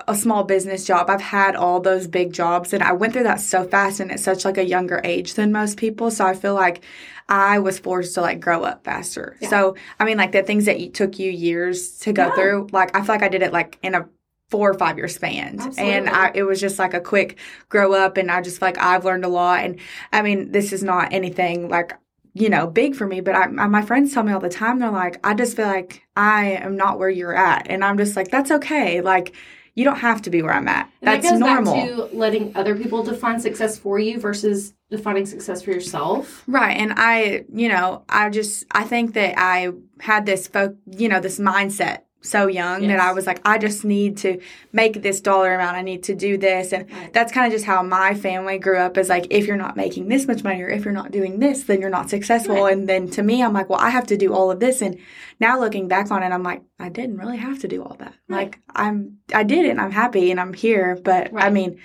a 0.06 0.14
small 0.14 0.44
business 0.44 0.84
job. 0.86 1.10
I've 1.10 1.20
had 1.20 1.56
all 1.56 1.80
those 1.80 2.06
big 2.06 2.32
jobs 2.32 2.72
and 2.72 2.82
I 2.82 2.92
went 2.92 3.12
through 3.12 3.24
that 3.24 3.40
so 3.40 3.64
fast 3.64 4.00
and 4.00 4.12
at 4.12 4.20
such 4.20 4.44
like 4.44 4.58
a 4.58 4.64
younger 4.64 5.00
age 5.04 5.34
than 5.34 5.50
most 5.52 5.76
people. 5.78 6.10
So 6.10 6.26
I 6.26 6.34
feel 6.34 6.54
like 6.54 6.82
I 7.28 7.58
was 7.58 7.78
forced 7.78 8.14
to 8.14 8.20
like 8.20 8.40
grow 8.40 8.62
up 8.64 8.84
faster. 8.84 9.36
Yeah. 9.40 9.48
So 9.50 9.74
I 9.98 10.04
mean 10.04 10.16
like 10.18 10.32
the 10.32 10.42
things 10.42 10.64
that 10.66 10.80
you- 10.80 10.90
took 10.90 11.18
you 11.18 11.30
years 11.30 11.98
to 12.00 12.12
go 12.12 12.26
Yeah. 12.26 12.34
through, 12.34 12.68
like 12.72 12.94
I 12.96 13.00
feel 13.00 13.14
like 13.14 13.22
I 13.22 13.28
did 13.28 13.42
it 13.42 13.52
like 13.52 13.78
in 13.82 13.94
a 13.94 14.06
four 14.50 14.70
or 14.70 14.74
five 14.74 14.96
year 14.96 15.08
span. 15.08 15.56
Absolutely. 15.60 15.92
And 15.92 16.08
I 16.08 16.30
it 16.34 16.42
was 16.44 16.60
just 16.60 16.78
like 16.78 16.94
a 16.94 17.00
quick 17.00 17.38
grow 17.68 17.92
up 17.92 18.16
and 18.16 18.30
I 18.30 18.40
just 18.40 18.58
feel 18.60 18.68
like 18.68 18.78
I've 18.78 19.04
learned 19.04 19.24
a 19.24 19.28
lot 19.28 19.64
and 19.64 19.78
I 20.12 20.22
mean 20.22 20.52
this 20.52 20.72
is 20.72 20.82
not 20.82 21.12
anything 21.12 21.68
like 21.68 21.92
you 22.34 22.48
know, 22.50 22.68
big 22.68 22.94
for 22.94 23.04
me, 23.04 23.20
but 23.20 23.34
I, 23.34 23.44
I- 23.44 23.66
my 23.66 23.82
friends 23.82 24.14
tell 24.14 24.22
me 24.22 24.32
all 24.32 24.38
the 24.38 24.48
time, 24.48 24.78
they're 24.78 24.90
like, 24.92 25.18
I 25.26 25.34
just 25.34 25.56
feel 25.56 25.66
like 25.66 26.02
I 26.14 26.50
am 26.52 26.76
not 26.76 26.96
where 26.98 27.10
you're 27.10 27.34
at. 27.34 27.66
And 27.68 27.84
I'm 27.84 27.98
just 27.98 28.14
like, 28.14 28.28
that's 28.28 28.52
okay. 28.52 29.00
Like, 29.00 29.34
you 29.78 29.84
don't 29.84 30.00
have 30.00 30.20
to 30.22 30.28
be 30.28 30.42
where 30.42 30.52
I'm 30.52 30.66
at. 30.66 30.90
And 31.00 31.06
That's 31.06 31.22
that 31.22 31.30
goes 31.34 31.38
normal. 31.38 31.74
back 31.74 31.86
to 31.86 32.16
letting 32.16 32.56
other 32.56 32.74
people 32.74 33.04
define 33.04 33.38
success 33.38 33.78
for 33.78 34.00
you 34.00 34.18
versus 34.18 34.74
defining 34.90 35.24
success 35.24 35.62
for 35.62 35.70
yourself. 35.70 36.42
Right. 36.48 36.76
And 36.76 36.94
I, 36.96 37.44
you 37.54 37.68
know, 37.68 38.02
I 38.08 38.28
just, 38.30 38.64
I 38.72 38.82
think 38.82 39.14
that 39.14 39.34
I 39.38 39.68
had 40.00 40.26
this, 40.26 40.48
folk, 40.48 40.74
you 40.90 41.08
know, 41.08 41.20
this 41.20 41.38
mindset 41.38 42.00
so 42.20 42.48
young 42.48 42.86
that 42.88 42.98
I 42.98 43.12
was 43.12 43.26
like, 43.26 43.40
I 43.44 43.58
just 43.58 43.84
need 43.84 44.16
to 44.18 44.40
make 44.72 45.02
this 45.02 45.20
dollar 45.20 45.54
amount. 45.54 45.76
I 45.76 45.82
need 45.82 46.02
to 46.04 46.14
do 46.14 46.36
this. 46.36 46.72
And 46.72 46.90
Right. 46.90 47.12
that's 47.12 47.32
kind 47.32 47.46
of 47.46 47.52
just 47.52 47.64
how 47.64 47.82
my 47.82 48.14
family 48.14 48.58
grew 48.58 48.76
up 48.76 48.98
is 48.98 49.08
like, 49.08 49.28
if 49.30 49.46
you're 49.46 49.56
not 49.56 49.76
making 49.76 50.08
this 50.08 50.26
much 50.26 50.42
money 50.42 50.60
or 50.62 50.68
if 50.68 50.84
you're 50.84 50.92
not 50.92 51.12
doing 51.12 51.38
this, 51.38 51.62
then 51.64 51.80
you're 51.80 51.90
not 51.90 52.10
successful. 52.10 52.64
Right. 52.64 52.72
And 52.72 52.88
then 52.88 53.08
to 53.10 53.22
me, 53.22 53.42
I'm 53.42 53.52
like, 53.52 53.68
well, 53.68 53.78
I 53.80 53.90
have 53.90 54.06
to 54.08 54.16
do 54.16 54.34
all 54.34 54.50
of 54.50 54.58
this. 54.58 54.82
And 54.82 54.98
now 55.38 55.60
looking 55.60 55.86
back 55.86 56.10
on 56.10 56.22
it, 56.24 56.32
I'm 56.32 56.42
like, 56.42 56.62
I 56.80 56.88
didn't 56.88 57.18
really 57.18 57.36
have 57.38 57.60
to 57.60 57.68
do 57.68 57.82
all 57.84 57.96
that. 58.00 58.14
Right. 58.28 58.46
Like, 58.46 58.58
I'm, 58.74 59.18
I 59.32 59.44
did 59.44 59.64
it 59.64 59.70
and 59.70 59.80
I'm 59.80 59.92
happy 59.92 60.30
and 60.32 60.40
I'm 60.40 60.54
here. 60.54 60.98
But 61.02 61.30
I 61.36 61.50
mean, 61.50 61.78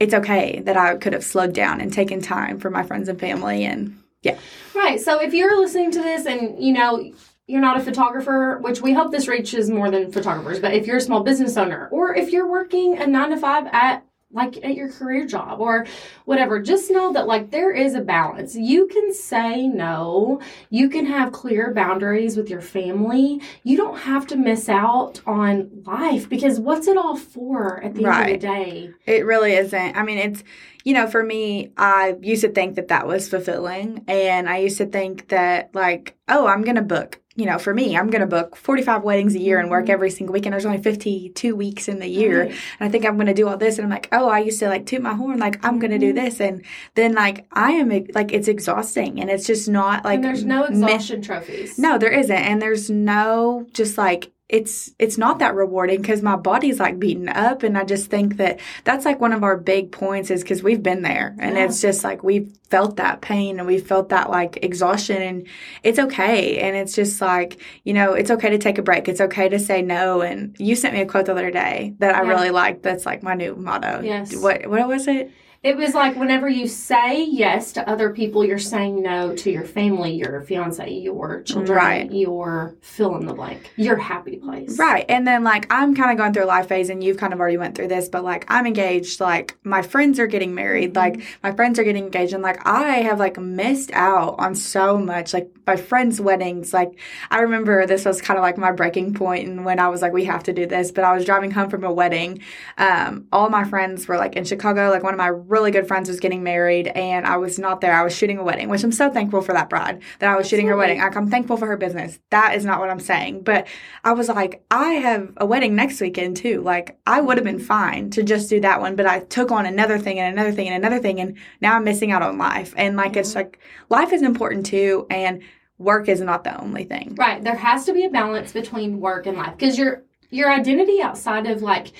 it's 0.00 0.14
okay 0.14 0.60
that 0.66 0.76
I 0.76 0.96
could 0.96 1.12
have 1.12 1.24
slowed 1.24 1.54
down 1.54 1.80
and 1.80 1.92
taken 1.92 2.20
time 2.20 2.58
for 2.58 2.70
my 2.70 2.82
friends 2.82 3.08
and 3.08 3.18
family 3.20 3.64
and 3.64 3.96
yeah. 4.22 4.36
Right. 4.74 5.00
So 5.00 5.20
if 5.20 5.32
you're 5.32 5.56
listening 5.60 5.92
to 5.92 6.02
this 6.02 6.26
and 6.26 6.62
you 6.62 6.72
know 6.72 7.12
you're 7.46 7.60
not 7.60 7.76
a 7.76 7.80
photographer, 7.80 8.58
which 8.58 8.80
we 8.80 8.92
hope 8.92 9.12
this 9.12 9.28
reaches 9.28 9.70
more 9.70 9.90
than 9.90 10.10
photographers, 10.10 10.58
but 10.58 10.74
if 10.74 10.86
you're 10.86 10.96
a 10.96 11.00
small 11.00 11.22
business 11.22 11.56
owner 11.56 11.88
or 11.92 12.14
if 12.14 12.30
you're 12.30 12.50
working 12.50 12.98
a 12.98 13.06
9 13.06 13.30
to 13.30 13.36
5 13.36 13.66
at 13.72 14.04
like 14.32 14.56
at 14.64 14.74
your 14.74 14.90
career 14.90 15.24
job 15.24 15.60
or 15.60 15.86
whatever, 16.24 16.60
just 16.60 16.90
know 16.90 17.12
that 17.12 17.28
like 17.28 17.50
there 17.52 17.70
is 17.70 17.94
a 17.94 18.00
balance. 18.00 18.56
You 18.56 18.88
can 18.88 19.14
say 19.14 19.68
no. 19.68 20.40
You 20.68 20.88
can 20.88 21.06
have 21.06 21.32
clear 21.32 21.72
boundaries 21.72 22.36
with 22.36 22.50
your 22.50 22.60
family. 22.60 23.40
You 23.62 23.76
don't 23.76 23.98
have 23.98 24.26
to 24.28 24.36
miss 24.36 24.68
out 24.68 25.20
on 25.26 25.70
life 25.86 26.28
because 26.28 26.58
what's 26.58 26.88
it 26.88 26.96
all 26.96 27.16
for 27.16 27.82
at 27.82 27.94
the 27.94 28.04
end 28.04 28.20
of 28.20 28.26
the 28.26 28.46
day? 28.46 28.90
It 29.06 29.24
really 29.24 29.54
isn't. 29.54 29.96
I 29.96 30.02
mean, 30.02 30.18
it's, 30.18 30.42
you 30.84 30.92
know, 30.92 31.06
for 31.06 31.22
me, 31.22 31.72
I 31.76 32.16
used 32.20 32.42
to 32.42 32.50
think 32.50 32.74
that 32.74 32.88
that 32.88 33.06
was 33.06 33.28
fulfilling. 33.28 34.04
And 34.08 34.48
I 34.48 34.58
used 34.58 34.78
to 34.78 34.86
think 34.86 35.28
that, 35.28 35.74
like, 35.74 36.16
oh, 36.28 36.46
I'm 36.46 36.62
going 36.62 36.76
to 36.76 36.82
book, 36.82 37.20
you 37.36 37.46
know, 37.46 37.58
for 37.58 37.72
me, 37.74 37.96
I'm 37.96 38.08
going 38.08 38.22
to 38.22 38.26
book 38.26 38.56
45 38.56 39.02
weddings 39.02 39.34
a 39.34 39.38
year 39.38 39.58
and 39.60 39.70
work 39.70 39.86
Mhm. 39.86 39.90
every 39.90 40.10
single 40.10 40.32
weekend. 40.32 40.54
There's 40.54 40.64
only 40.66 40.78
52 40.82 41.54
weeks 41.54 41.86
in 41.86 41.98
the 41.98 42.08
year. 42.08 42.40
Right. 42.44 42.50
And 42.80 42.88
I 42.88 42.90
think 42.90 43.04
I'm 43.04 43.16
going 43.16 43.26
to 43.26 43.34
do 43.34 43.46
all 43.46 43.56
this. 43.58 43.76
And 43.78 43.84
I'm 43.84 43.90
like, 43.90 44.08
oh, 44.10 44.28
I 44.28 44.38
used 44.40 44.58
to 44.60 44.68
like 44.68 44.86
toot 44.86 45.02
my 45.02 45.14
horn, 45.14 45.38
like, 45.38 45.62
I'm 45.64 45.78
going 45.78 45.90
to 45.90 45.98
do 45.98 46.12
Mhm. 46.12 46.24
this. 46.24 46.40
And 46.40 46.62
then, 46.94 47.12
like, 47.14 47.44
I 47.52 47.72
am, 47.72 47.90
like, 48.14 48.32
it's 48.32 48.48
exhausting. 48.48 49.20
And 49.20 49.30
it's 49.30 49.46
just 49.46 49.68
not 49.68 50.04
like, 50.04 50.16
and 50.16 50.24
there's 50.24 50.44
no 50.44 50.64
exhaustion 50.64 51.20
trophies. 51.22 51.78
no, 51.78 51.98
there 51.98 52.10
isn't. 52.12 52.34
And 52.34 52.60
there's 52.62 52.88
no 52.90 53.66
just 53.72 53.98
like 53.98 54.30
it's 54.48 54.92
it's 55.00 55.18
not 55.18 55.40
that 55.40 55.56
rewarding 55.56 56.00
because 56.00 56.22
my 56.22 56.36
body's 56.36 56.78
like 56.78 57.00
beaten 57.00 57.28
up 57.28 57.64
and 57.64 57.76
i 57.76 57.82
just 57.82 58.08
think 58.10 58.36
that 58.36 58.60
that's 58.84 59.04
like 59.04 59.20
one 59.20 59.32
of 59.32 59.42
our 59.42 59.56
big 59.56 59.90
points 59.90 60.30
is 60.30 60.42
because 60.42 60.62
we've 60.62 60.84
been 60.84 61.02
there 61.02 61.34
and 61.40 61.56
Yeah. 61.56 61.64
it's 61.64 61.80
just 61.80 62.04
like 62.04 62.22
we've 62.22 62.56
felt 62.70 62.96
that 62.96 63.20
pain 63.20 63.58
and 63.58 63.66
we've 63.66 63.84
felt 63.84 64.10
that 64.10 64.30
like 64.30 64.58
exhaustion 64.62 65.20
and 65.20 65.48
it's 65.82 65.98
okay 65.98 66.58
and 66.58 66.76
it's 66.76 66.94
just 66.94 67.20
like 67.20 67.60
you 67.82 67.92
know 67.92 68.12
it's 68.12 68.30
okay 68.30 68.50
to 68.50 68.58
take 68.58 68.78
a 68.78 68.82
break 68.82 69.08
it's 69.08 69.20
okay 69.20 69.48
to 69.48 69.58
say 69.58 69.82
no 69.82 70.20
and 70.20 70.54
you 70.60 70.76
sent 70.76 70.94
me 70.94 71.00
a 71.00 71.06
quote 71.06 71.26
the 71.26 71.32
other 71.32 71.50
day 71.50 71.94
that 71.98 72.14
i 72.14 72.22
Yeah. 72.22 72.28
really 72.28 72.50
liked 72.50 72.84
that's 72.84 73.04
like 73.04 73.24
my 73.24 73.34
new 73.34 73.56
motto 73.56 74.00
Yes. 74.04 74.36
what 74.36 74.66
what 74.68 74.86
was 74.86 75.08
it 75.08 75.32
It 75.66 75.76
was 75.76 75.94
like 75.94 76.14
whenever 76.14 76.48
you 76.48 76.68
say 76.68 77.24
yes 77.24 77.72
to 77.72 77.88
other 77.90 78.10
people, 78.10 78.44
you're 78.44 78.56
saying 78.56 79.02
no 79.02 79.34
to 79.34 79.50
your 79.50 79.64
family, 79.64 80.12
your 80.14 80.40
fiance, 80.42 80.88
your 80.88 81.42
children, 81.42 81.76
Right. 81.76 82.12
your 82.12 82.76
fill 82.82 83.16
in 83.16 83.26
the 83.26 83.34
blank, 83.34 83.72
your 83.74 83.96
happy 83.96 84.36
place. 84.36 84.78
Right. 84.78 85.04
And 85.08 85.26
then 85.26 85.42
like 85.42 85.66
I'm 85.68 85.96
kind 85.96 86.12
of 86.12 86.18
going 86.18 86.32
through 86.32 86.44
a 86.44 86.46
life 86.46 86.68
phase 86.68 86.88
and 86.88 87.02
you've 87.02 87.16
kind 87.16 87.32
of 87.32 87.40
already 87.40 87.56
went 87.56 87.74
through 87.74 87.88
this, 87.88 88.08
but 88.08 88.22
like 88.22 88.44
I'm 88.46 88.64
engaged, 88.64 89.18
like 89.18 89.56
my 89.64 89.82
friends 89.82 90.20
are 90.20 90.28
getting 90.28 90.54
married, 90.54 90.94
like 90.94 91.20
my 91.42 91.50
friends 91.50 91.80
are 91.80 91.84
getting 91.84 92.04
engaged 92.04 92.32
and 92.32 92.44
like 92.44 92.64
I 92.64 92.98
have 93.02 93.18
like 93.18 93.36
missed 93.36 93.90
out 93.92 94.36
on 94.38 94.54
so 94.54 94.96
much 94.96 95.34
like 95.34 95.50
my 95.66 95.74
friends' 95.74 96.20
weddings. 96.20 96.72
Like 96.72 96.96
I 97.28 97.40
remember 97.40 97.86
this 97.86 98.04
was 98.04 98.22
kind 98.22 98.38
of 98.38 98.42
like 98.44 98.56
my 98.56 98.70
breaking 98.70 99.14
point 99.14 99.48
and 99.48 99.64
when 99.64 99.80
I 99.80 99.88
was 99.88 100.00
like 100.00 100.12
we 100.12 100.26
have 100.26 100.44
to 100.44 100.52
do 100.52 100.66
this, 100.66 100.92
but 100.92 101.02
I 101.02 101.12
was 101.12 101.24
driving 101.24 101.50
home 101.50 101.70
from 101.70 101.82
a 101.82 101.92
wedding. 101.92 102.40
Um 102.78 103.26
all 103.32 103.48
my 103.50 103.64
friends 103.64 104.06
were 104.06 104.16
like 104.16 104.36
in 104.36 104.44
Chicago, 104.44 104.90
like 104.90 105.02
one 105.02 105.12
of 105.12 105.18
my 105.18 105.30
really 105.56 105.70
good 105.70 105.88
friends 105.88 106.06
was 106.06 106.20
getting 106.20 106.42
married 106.42 106.88
and 106.88 107.26
I 107.26 107.38
was 107.38 107.58
not 107.58 107.80
there. 107.80 107.94
I 107.94 108.02
was 108.02 108.14
shooting 108.14 108.36
a 108.36 108.42
wedding, 108.42 108.68
which 108.68 108.84
I'm 108.84 108.92
so 108.92 109.10
thankful 109.10 109.40
for 109.40 109.54
that 109.54 109.70
bride 109.70 110.02
that 110.18 110.30
I 110.30 110.36
was 110.36 110.46
shooting 110.46 110.66
her 110.66 110.76
wedding. 110.76 110.98
Like 110.98 111.16
I'm 111.16 111.30
thankful 111.30 111.56
for 111.56 111.66
her 111.66 111.78
business. 111.78 112.18
That 112.30 112.54
is 112.54 112.66
not 112.66 112.78
what 112.78 112.90
I'm 112.90 113.00
saying. 113.00 113.42
But 113.42 113.66
I 114.04 114.12
was 114.12 114.28
like, 114.28 114.62
I 114.70 114.92
have 114.92 115.32
a 115.38 115.46
wedding 115.46 115.74
next 115.74 115.98
weekend 116.02 116.36
too. 116.36 116.60
Like, 116.60 116.98
I 117.06 117.22
would 117.22 117.38
have 117.38 117.44
been 117.44 117.58
fine 117.58 118.10
to 118.10 118.22
just 118.22 118.50
do 118.50 118.60
that 118.60 118.82
one, 118.82 118.96
but 118.96 119.06
I 119.06 119.20
took 119.20 119.50
on 119.50 119.64
another 119.64 119.98
thing 119.98 120.18
and 120.18 120.30
another 120.30 120.52
thing 120.52 120.68
and 120.68 120.84
another 120.84 121.00
thing, 121.00 121.20
and 121.20 121.38
now 121.62 121.74
I'm 121.74 121.84
missing 121.84 122.12
out 122.12 122.22
on 122.22 122.36
life. 122.36 122.74
And 122.76 122.96
like, 122.96 123.16
it's 123.16 123.34
like 123.34 123.58
life 123.88 124.12
is 124.12 124.20
important 124.20 124.66
too, 124.66 125.06
and 125.10 125.42
work 125.78 126.08
is 126.08 126.20
not 126.20 126.44
the 126.44 126.60
only 126.60 126.84
thing. 126.84 127.14
Right. 127.16 127.42
There 127.42 127.56
has 127.56 127.86
to 127.86 127.94
be 127.94 128.04
a 128.04 128.10
balance 128.10 128.52
between 128.52 129.00
work 129.00 129.26
and 129.26 129.38
life 129.38 129.56
because 129.56 129.78
your 129.78 130.02
your 130.28 130.52
identity 130.52 131.00
outside 131.00 131.46
of 131.46 131.62
like 131.62 131.92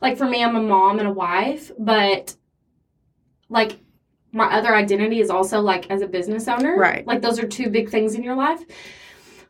like 0.00 0.16
for 0.16 0.26
me, 0.26 0.44
I'm 0.44 0.56
a 0.56 0.62
mom 0.62 0.98
and 0.98 1.08
a 1.08 1.12
wife, 1.12 1.72
but 1.78 2.36
like 3.48 3.78
my 4.32 4.52
other 4.52 4.74
identity 4.74 5.20
is 5.20 5.30
also 5.30 5.60
like 5.60 5.90
as 5.90 6.02
a 6.02 6.06
business 6.06 6.48
owner. 6.48 6.76
Right. 6.76 7.06
Like 7.06 7.22
those 7.22 7.38
are 7.38 7.46
two 7.46 7.70
big 7.70 7.88
things 7.88 8.14
in 8.14 8.22
your 8.22 8.34
life. 8.34 8.60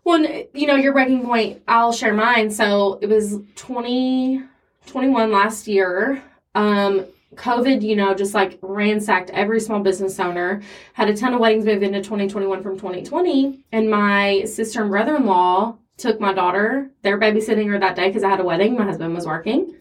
Well, 0.05 0.25
you 0.55 0.67
know, 0.67 0.77
your 0.77 0.93
breaking 0.93 1.25
point, 1.25 1.63
I'll 1.69 1.93
share 1.93 2.15
mine. 2.15 2.51
So 2.51 2.99
it 3.03 3.07
was 3.07 3.39
20, 3.57 4.43
21 4.87 5.31
last 5.31 5.67
year. 5.67 6.23
Um, 6.55 7.07
COVID, 7.35 7.83
you 7.83 7.95
know, 7.95 8.15
just 8.15 8.35
like 8.35 8.59
ransacked 8.63 9.31
every 9.31 9.61
small 9.61 9.81
business 9.81 10.19
owner. 10.19 10.63
Had 10.95 11.09
a 11.09 11.17
ton 11.17 11.35
of 11.35 11.41
weddings 11.41 11.65
move 11.65 11.83
into 11.83 11.99
2021 12.01 12.63
from 12.63 12.77
2020. 12.77 13.65
And 13.73 13.91
my 13.91 14.45
sister 14.45 14.81
and 14.81 14.91
brother 14.91 15.17
in 15.17 15.27
law 15.27 15.77
took 15.99 16.21
my 16.21 16.33
daughter. 16.33 16.91
They 17.03 17.13
were 17.13 17.21
babysitting 17.21 17.69
her 17.69 17.79
that 17.79 17.97
day 17.97 18.09
because 18.09 18.25
I 18.25 18.31
had 18.31 18.41
a 18.41 18.45
wedding. 18.45 18.77
My 18.77 18.85
husband 18.85 19.15
was 19.15 19.27
working. 19.27 19.75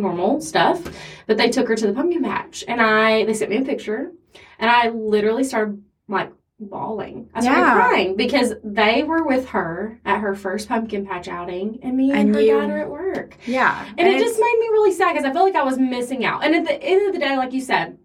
Normal 0.00 0.40
stuff. 0.40 0.82
But 1.26 1.36
they 1.38 1.48
took 1.50 1.68
her 1.68 1.74
to 1.74 1.86
the 1.86 1.92
pumpkin 1.92 2.22
patch. 2.22 2.64
And 2.68 2.80
I, 2.80 3.24
they 3.24 3.34
sent 3.34 3.50
me 3.50 3.58
a 3.58 3.62
picture. 3.62 4.12
And 4.58 4.70
I 4.70 4.90
literally 4.90 5.42
started 5.44 5.82
like 6.08 6.32
bawling. 6.60 7.28
I 7.34 7.40
started 7.40 7.60
Yeah. 7.60 7.74
crying 7.74 8.16
because 8.16 8.54
they 8.64 9.02
were 9.02 9.24
with 9.24 9.48
her 9.48 9.98
at 10.04 10.20
her 10.20 10.34
first 10.34 10.68
pumpkin 10.68 11.04
patch 11.06 11.28
outing, 11.28 11.80
and 11.82 11.96
me 11.96 12.10
and, 12.10 12.20
And 12.20 12.34
her 12.34 12.40
you- 12.40 12.58
dad 12.60 12.70
are 12.70 12.78
at 12.78 12.90
work. 12.90 13.36
Yeah. 13.46 13.84
And, 13.98 14.08
it 14.08 14.18
just 14.18 14.38
made 14.40 14.56
me 14.60 14.68
really 14.68 14.92
sad 14.92 15.12
because 15.12 15.24
I 15.28 15.32
felt 15.32 15.44
like 15.46 15.54
I 15.56 15.64
was 15.64 15.78
missing 15.78 16.24
out. 16.24 16.44
And 16.44 16.54
at 16.54 16.64
the 16.64 16.82
end 16.82 17.06
of 17.08 17.12
the 17.12 17.18
day, 17.18 17.36
like 17.36 17.52
you 17.52 17.60
said, 17.60 17.98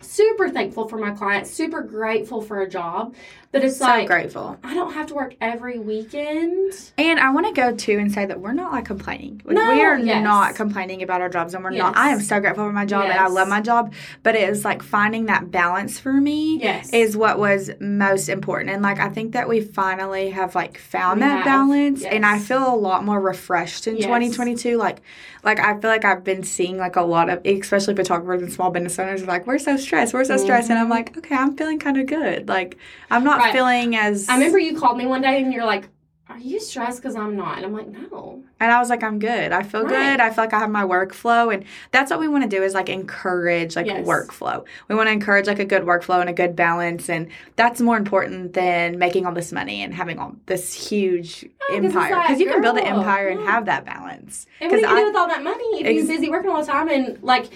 super 0.00 0.48
thankful 0.48 0.88
for 0.88 0.98
my 0.98 1.10
clients, 1.10 1.50
super 1.50 1.82
grateful 1.82 2.40
for 2.40 2.60
a 2.62 2.68
job. 2.68 3.14
But 3.54 3.64
it's 3.64 3.78
so 3.78 3.84
like 3.86 4.06
grateful. 4.06 4.58
I 4.62 4.74
don't 4.74 4.92
have 4.92 5.06
to 5.06 5.14
work 5.14 5.34
every 5.40 5.78
weekend. 5.78 6.92
And 6.98 7.18
I 7.18 7.30
want 7.30 7.46
to 7.46 7.52
go 7.52 7.74
too 7.74 7.98
and 7.98 8.12
say 8.12 8.26
that 8.26 8.40
we're 8.40 8.52
not 8.52 8.72
like 8.72 8.84
complaining. 8.84 9.40
Like, 9.44 9.54
No, 9.56 9.72
we 9.72 9.82
are 9.82 9.98
yes. 9.98 10.22
not 10.22 10.54
complaining 10.54 11.02
about 11.02 11.20
our 11.20 11.28
jobs, 11.28 11.54
and 11.54 11.64
we're 11.64 11.70
not. 11.70 11.96
I 11.96 12.10
am 12.10 12.20
so 12.20 12.40
grateful 12.40 12.64
for 12.66 12.72
my 12.72 12.84
job, 12.84 13.04
and 13.04 13.18
I 13.18 13.28
love 13.28 13.48
my 13.48 13.60
job. 13.60 13.92
But 14.22 14.34
it 14.34 14.48
is 14.48 14.64
like 14.64 14.82
finding 14.82 15.26
that 15.26 15.50
balance 15.50 15.98
for 15.98 16.12
me. 16.12 16.58
Yes. 16.60 16.92
is 16.92 17.16
what 17.16 17.38
was 17.38 17.70
most 17.80 18.28
important 18.28 18.70
and 18.70 18.82
like 18.82 18.98
i 18.98 19.08
think 19.08 19.32
that 19.32 19.48
we 19.48 19.60
finally 19.60 20.30
have 20.30 20.54
like 20.54 20.78
found 20.78 21.20
We 21.20 21.26
that 21.26 21.36
have, 21.36 21.44
balance 21.44 22.02
and 22.02 22.24
i 22.26 22.38
feel 22.38 22.74
a 22.74 22.76
lot 22.76 23.04
more 23.04 23.20
refreshed 23.20 23.86
in 23.86 23.96
Yes. 23.96 24.04
2022 24.06 24.76
like 24.76 25.00
like 25.42 25.60
i 25.60 25.78
feel 25.78 25.90
like 25.90 26.04
i've 26.04 26.24
been 26.24 26.42
seeing 26.42 26.76
like 26.78 26.96
a 26.96 27.02
lot 27.02 27.28
of 27.30 27.44
especially 27.44 27.94
photographers 27.94 28.42
and 28.42 28.52
small 28.52 28.70
business 28.70 28.98
owners 28.98 29.22
are 29.22 29.26
like 29.26 29.46
we're 29.46 29.58
so 29.58 29.76
stressed 29.76 30.12
we're 30.14 30.24
so 30.24 30.34
mm-hmm. 30.34 30.44
stressed 30.44 30.70
and 30.70 30.78
i'm 30.78 30.88
like 30.88 31.16
okay 31.16 31.34
i'm 31.34 31.56
feeling 31.56 31.78
kind 31.78 31.96
of 31.98 32.06
good 32.06 32.48
like 32.48 32.76
i'm 33.10 33.22
not 33.24 33.38
Feeling 33.52 33.96
as 33.96 34.28
I 34.28 34.34
remember 34.34 34.58
you 34.58 34.78
called 34.78 34.96
me 34.96 35.06
one 35.06 35.22
day 35.22 35.42
and 35.42 35.52
you're 35.52 35.64
like, 35.64 35.88
Are 36.28 36.38
you 36.38 36.58
stressed 36.60 37.00
because 37.02 37.16
I'm 37.16 37.36
not? 37.36 37.58
And 37.58 37.66
I'm 37.66 37.72
like, 37.74 37.88
No. 37.88 38.42
and 38.60 38.72
i 38.72 38.78
was 38.78 38.88
like 38.88 39.02
i'm 39.02 39.18
good 39.18 39.52
i 39.52 39.62
feel 39.62 39.82
Right. 39.82 39.90
good 40.14 40.20
i 40.20 40.30
feel 40.30 40.44
like 40.44 40.54
i 40.54 40.58
have 40.58 40.70
my 40.70 40.84
workflow 40.84 41.52
and 41.52 41.64
that's 41.90 42.10
what 42.10 42.18
we 42.20 42.28
want 42.28 42.44
to 42.44 42.48
do 42.48 42.62
is 42.62 42.72
like 42.72 42.88
encourage 42.88 43.76
like 43.76 43.84
Yes. 43.86 44.06
workflow 44.06 44.64
we 44.88 44.94
want 44.94 45.08
to 45.08 45.12
encourage 45.12 45.46
like 45.46 45.58
a 45.58 45.64
good 45.66 45.82
workflow 45.82 46.20
and 46.20 46.30
a 46.30 46.32
good 46.32 46.54
balance 46.56 47.10
and 47.10 47.28
that's 47.56 47.80
more 47.80 47.96
important 47.98 48.54
than 48.54 48.98
making 48.98 49.26
all 49.26 49.32
this 49.34 49.52
money 49.52 49.82
and 49.82 49.92
having 49.92 50.18
all 50.18 50.34
this 50.46 50.72
huge 50.88 51.44
Oh, 51.68 51.74
empire 51.76 52.12
like, 52.12 52.26
because 52.28 52.40
you 52.40 52.46
can 52.46 52.62
build 52.62 52.78
an 52.78 52.84
empire 52.86 53.28
and 53.28 53.40
have 53.40 53.66
that 53.66 53.84
balance 53.84 54.46
And 54.60 54.70
what 54.70 54.80
do 54.80 54.86
you 54.86 54.92
I- 54.94 55.00
do 55.00 55.06
with 55.06 55.16
all 55.16 55.28
that 55.28 55.42
money 55.42 55.80
if 55.80 55.86
Ex- 55.86 55.94
you're 55.96 56.06
busy 56.06 56.30
working 56.30 56.50
all 56.50 56.60
the 56.60 56.66
time 56.72 56.88
and 56.88 57.22
like 57.22 57.50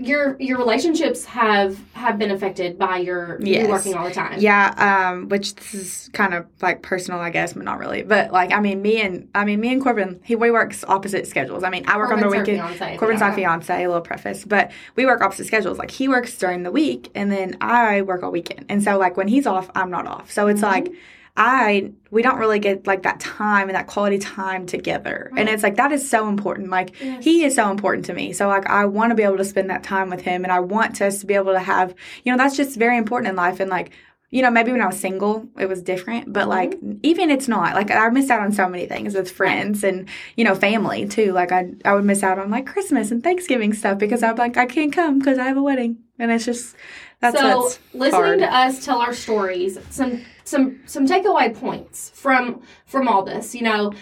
your 0.00 0.36
your 0.40 0.58
relationships 0.58 1.24
have 1.24 1.76
have 1.92 2.18
been 2.18 2.30
affected 2.30 2.78
by 2.78 2.98
your 2.98 3.40
you 3.40 3.66
working 3.68 3.94
all 3.94 4.04
the 4.04 4.14
time. 4.14 4.38
yeah 4.38 5.10
um 5.10 5.28
which 5.28 5.56
this 5.56 5.74
is 5.74 6.10
kind 6.12 6.34
of 6.34 6.46
like 6.62 6.82
personal 6.82 7.18
i 7.18 7.30
guess 7.30 7.52
but 7.54 7.64
not 7.64 7.78
really 7.80 8.02
but 8.02 8.30
like 8.32 8.52
i 8.52 8.60
mean 8.60 8.80
me 8.80 9.00
and 9.00 9.28
i 9.34 9.44
mean 9.44 9.58
me 9.58 9.72
and 9.72 9.82
corbin 9.82 10.20
he 10.22 10.36
we 10.36 10.52
work 10.52 10.72
opposite 10.86 11.26
schedules 11.26 11.64
i 11.64 11.70
mean 11.70 11.84
i 11.88 11.96
work 11.96 12.12
on 12.12 12.20
the 12.20 12.28
weekend 12.28 12.46
fiance, 12.60 12.96
Corbin's 12.96 13.20
my 13.20 13.26
don't 13.26 13.36
fiance, 13.36 13.84
a 13.84 13.88
little 13.88 14.00
preface, 14.00 14.44
but 14.44 14.70
we 14.94 15.04
work 15.04 15.20
opposite 15.20 15.46
schedules. 15.48 15.78
Like 15.78 15.90
he 15.90 16.06
works 16.06 16.36
during 16.38 16.62
the 16.62 16.70
week 16.70 17.10
and 17.16 17.32
then 17.32 17.56
I 17.60 18.02
work 18.02 18.22
all 18.22 18.30
weekend. 18.30 18.66
And 18.68 18.82
so 18.82 18.98
like 18.98 19.16
when 19.16 19.26
he's 19.28 19.46
off, 19.46 19.68
I'm 19.74 19.90
not 19.90 20.06
off. 20.06 20.30
So 20.30 20.46
it's 20.46 20.60
Mhm. 20.60 20.64
like 20.64 20.92
I 21.38 21.92
we 22.10 22.20
don't 22.22 22.38
really 22.38 22.58
get 22.58 22.86
like 22.86 23.04
that 23.04 23.20
time 23.20 23.68
and 23.68 23.76
that 23.76 23.86
quality 23.86 24.18
time 24.18 24.66
together. 24.66 25.30
And 25.36 25.48
it's 25.48 25.62
like 25.62 25.76
that 25.76 25.92
is 25.92 26.08
so 26.08 26.28
important. 26.28 26.68
Like 26.68 27.00
Yes. 27.00 27.22
he 27.22 27.44
is 27.44 27.54
so 27.54 27.70
important 27.70 28.06
to 28.06 28.14
me. 28.14 28.32
So 28.32 28.48
like 28.48 28.66
I 28.66 28.86
want 28.86 29.12
to 29.12 29.14
be 29.14 29.22
able 29.22 29.36
to 29.36 29.44
spend 29.44 29.70
that 29.70 29.84
time 29.84 30.10
with 30.10 30.22
him 30.22 30.42
and 30.42 30.52
I 30.52 30.58
want 30.58 31.00
us 31.00 31.20
to 31.20 31.26
be 31.26 31.34
able 31.34 31.52
to 31.52 31.60
have, 31.60 31.94
you 32.24 32.32
know, 32.32 32.38
that's 32.38 32.56
just 32.56 32.76
very 32.76 32.98
important 32.98 33.30
in 33.30 33.36
life 33.36 33.60
and 33.60 33.70
like 33.70 33.92
you 34.30 34.42
know, 34.42 34.50
maybe 34.50 34.70
when 34.72 34.82
I 34.82 34.86
was 34.86 35.00
single, 35.00 35.48
it 35.58 35.66
was 35.66 35.80
different, 35.80 36.34
but 36.34 36.48
mm-hmm. 36.48 36.50
like 36.50 36.78
even 37.02 37.30
it's 37.30 37.48
not. 37.48 37.74
Like 37.74 37.90
I 37.90 38.08
missed 38.10 38.30
out 38.30 38.42
on 38.42 38.52
so 38.52 38.68
many 38.68 38.84
things 38.84 39.14
with 39.14 39.30
friends 39.30 39.82
and 39.82 40.06
you 40.36 40.44
know 40.44 40.54
family 40.54 41.06
too. 41.06 41.32
Like 41.32 41.52
I 41.52 41.70
I 41.84 41.94
would 41.94 42.04
miss 42.04 42.22
out 42.22 42.38
on 42.38 42.50
like 42.50 42.66
Christmas 42.66 43.10
and 43.10 43.22
Thanksgiving 43.22 43.72
stuff 43.72 43.96
because 43.96 44.22
I'm 44.22 44.36
like 44.36 44.56
I 44.56 44.66
can't 44.66 44.92
come 44.92 45.18
because 45.18 45.38
I 45.38 45.44
have 45.44 45.56
a 45.56 45.62
wedding, 45.62 45.98
and 46.18 46.30
it's 46.30 46.44
just 46.44 46.76
that's 47.20 47.38
so 47.38 47.70
listening 47.94 48.10
hard. 48.12 48.38
to 48.40 48.54
us 48.54 48.84
tell 48.84 49.00
our 49.00 49.14
stories, 49.14 49.78
some 49.88 50.22
some 50.48 50.80
some 50.86 51.06
takeaway 51.06 51.54
points 51.54 52.10
from 52.10 52.62
from 52.86 53.06
all 53.08 53.22
this, 53.24 53.54
you 53.54 53.62
know, 53.62 53.92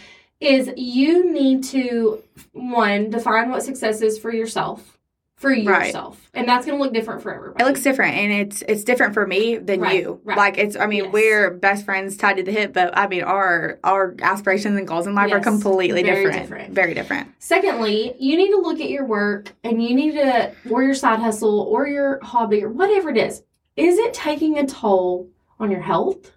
is 0.41 0.71
you 0.76 1.31
need 1.33 1.65
to 1.65 2.23
one 2.53 3.11
define 3.11 3.50
what 3.50 3.62
success 3.62 4.00
is 4.03 4.19
for 4.19 4.33
yourself, 4.33 4.99
for 5.37 5.50
Right. 5.50 5.65
yourself, 5.87 6.31
and 6.35 6.49
that's 6.49 6.65
going 6.67 6.79
to 6.79 6.83
look 6.83 6.93
different 6.95 7.23
for 7.23 7.35
everybody. 7.35 7.62
It 7.62 7.67
looks 7.67 7.83
different, 7.83 8.17
and 8.17 8.33
it's 8.33 8.62
it's 8.69 8.85
different 8.85 9.15
for 9.15 9.26
me 9.26 9.57
than 9.57 9.81
Right, 9.81 10.03
you. 10.03 10.21
right. 10.25 10.37
Like 10.37 10.59
it's, 10.59 10.76
I 10.76 10.87
mean, 10.87 11.05
Yes. 11.05 11.12
we're 11.12 11.50
best 11.50 11.85
friends 11.85 12.17
tied 12.17 12.37
to 12.38 12.43
the 12.43 12.53
hip, 12.53 12.73
but 12.73 12.97
I 12.97 13.07
mean, 13.07 13.23
our 13.23 13.79
our 13.85 14.15
aspirations 14.23 14.76
and 14.79 14.87
goals 14.87 15.07
in 15.07 15.15
life 15.15 15.33
are 15.33 15.41
completely 15.41 16.03
very 16.03 16.25
different. 16.25 16.43
different. 16.43 16.75
very 16.75 16.95
different. 16.95 17.29
Secondly, 17.38 18.15
you 18.19 18.37
need 18.37 18.50
to 18.50 18.59
look 18.59 18.81
at 18.81 18.91
your 18.91 19.05
work 19.05 19.53
and 19.65 19.83
you 19.83 19.95
need 19.95 20.12
to, 20.12 20.53
or 20.71 20.83
your 20.83 20.95
side 20.95 21.19
hustle 21.19 21.61
or 21.61 21.87
your 21.87 22.19
hobby 22.23 22.62
or 22.65 22.69
whatever 22.71 23.11
it 23.11 23.17
is. 23.17 23.43
Is 23.76 23.99
it 23.99 24.15
taking 24.15 24.59
a 24.59 24.67
toll 24.67 25.29
on 25.59 25.71
your 25.71 25.81
health, 25.81 26.33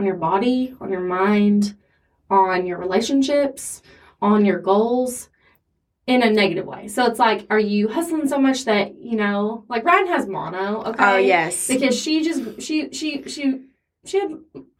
on 0.00 0.06
your 0.06 0.16
body, 0.16 0.74
on 0.80 0.90
your 0.90 1.02
mind, 1.02 1.76
on 2.30 2.66
your 2.66 2.78
relationships, 2.78 3.82
on 4.22 4.46
your 4.46 4.58
goals 4.58 5.28
in 6.06 6.22
a 6.22 6.30
negative 6.30 6.64
way? 6.64 6.88
So 6.88 7.04
it's 7.04 7.18
like, 7.18 7.46
are 7.50 7.58
you 7.58 7.86
hustling 7.86 8.26
so 8.26 8.38
much 8.38 8.64
that, 8.64 8.94
you 8.96 9.16
know, 9.16 9.64
like 9.68 9.84
Ryan 9.84 10.06
has 10.06 10.26
mono, 10.26 10.82
okay? 10.84 11.04
Oh 11.04 11.16
yes, 11.18 11.68
Because 11.68 12.00
she 12.00 12.24
just, 12.24 12.62
she, 12.62 12.90
she, 12.92 13.28
she, 13.28 13.60
she 14.04 14.18
had 14.18 14.32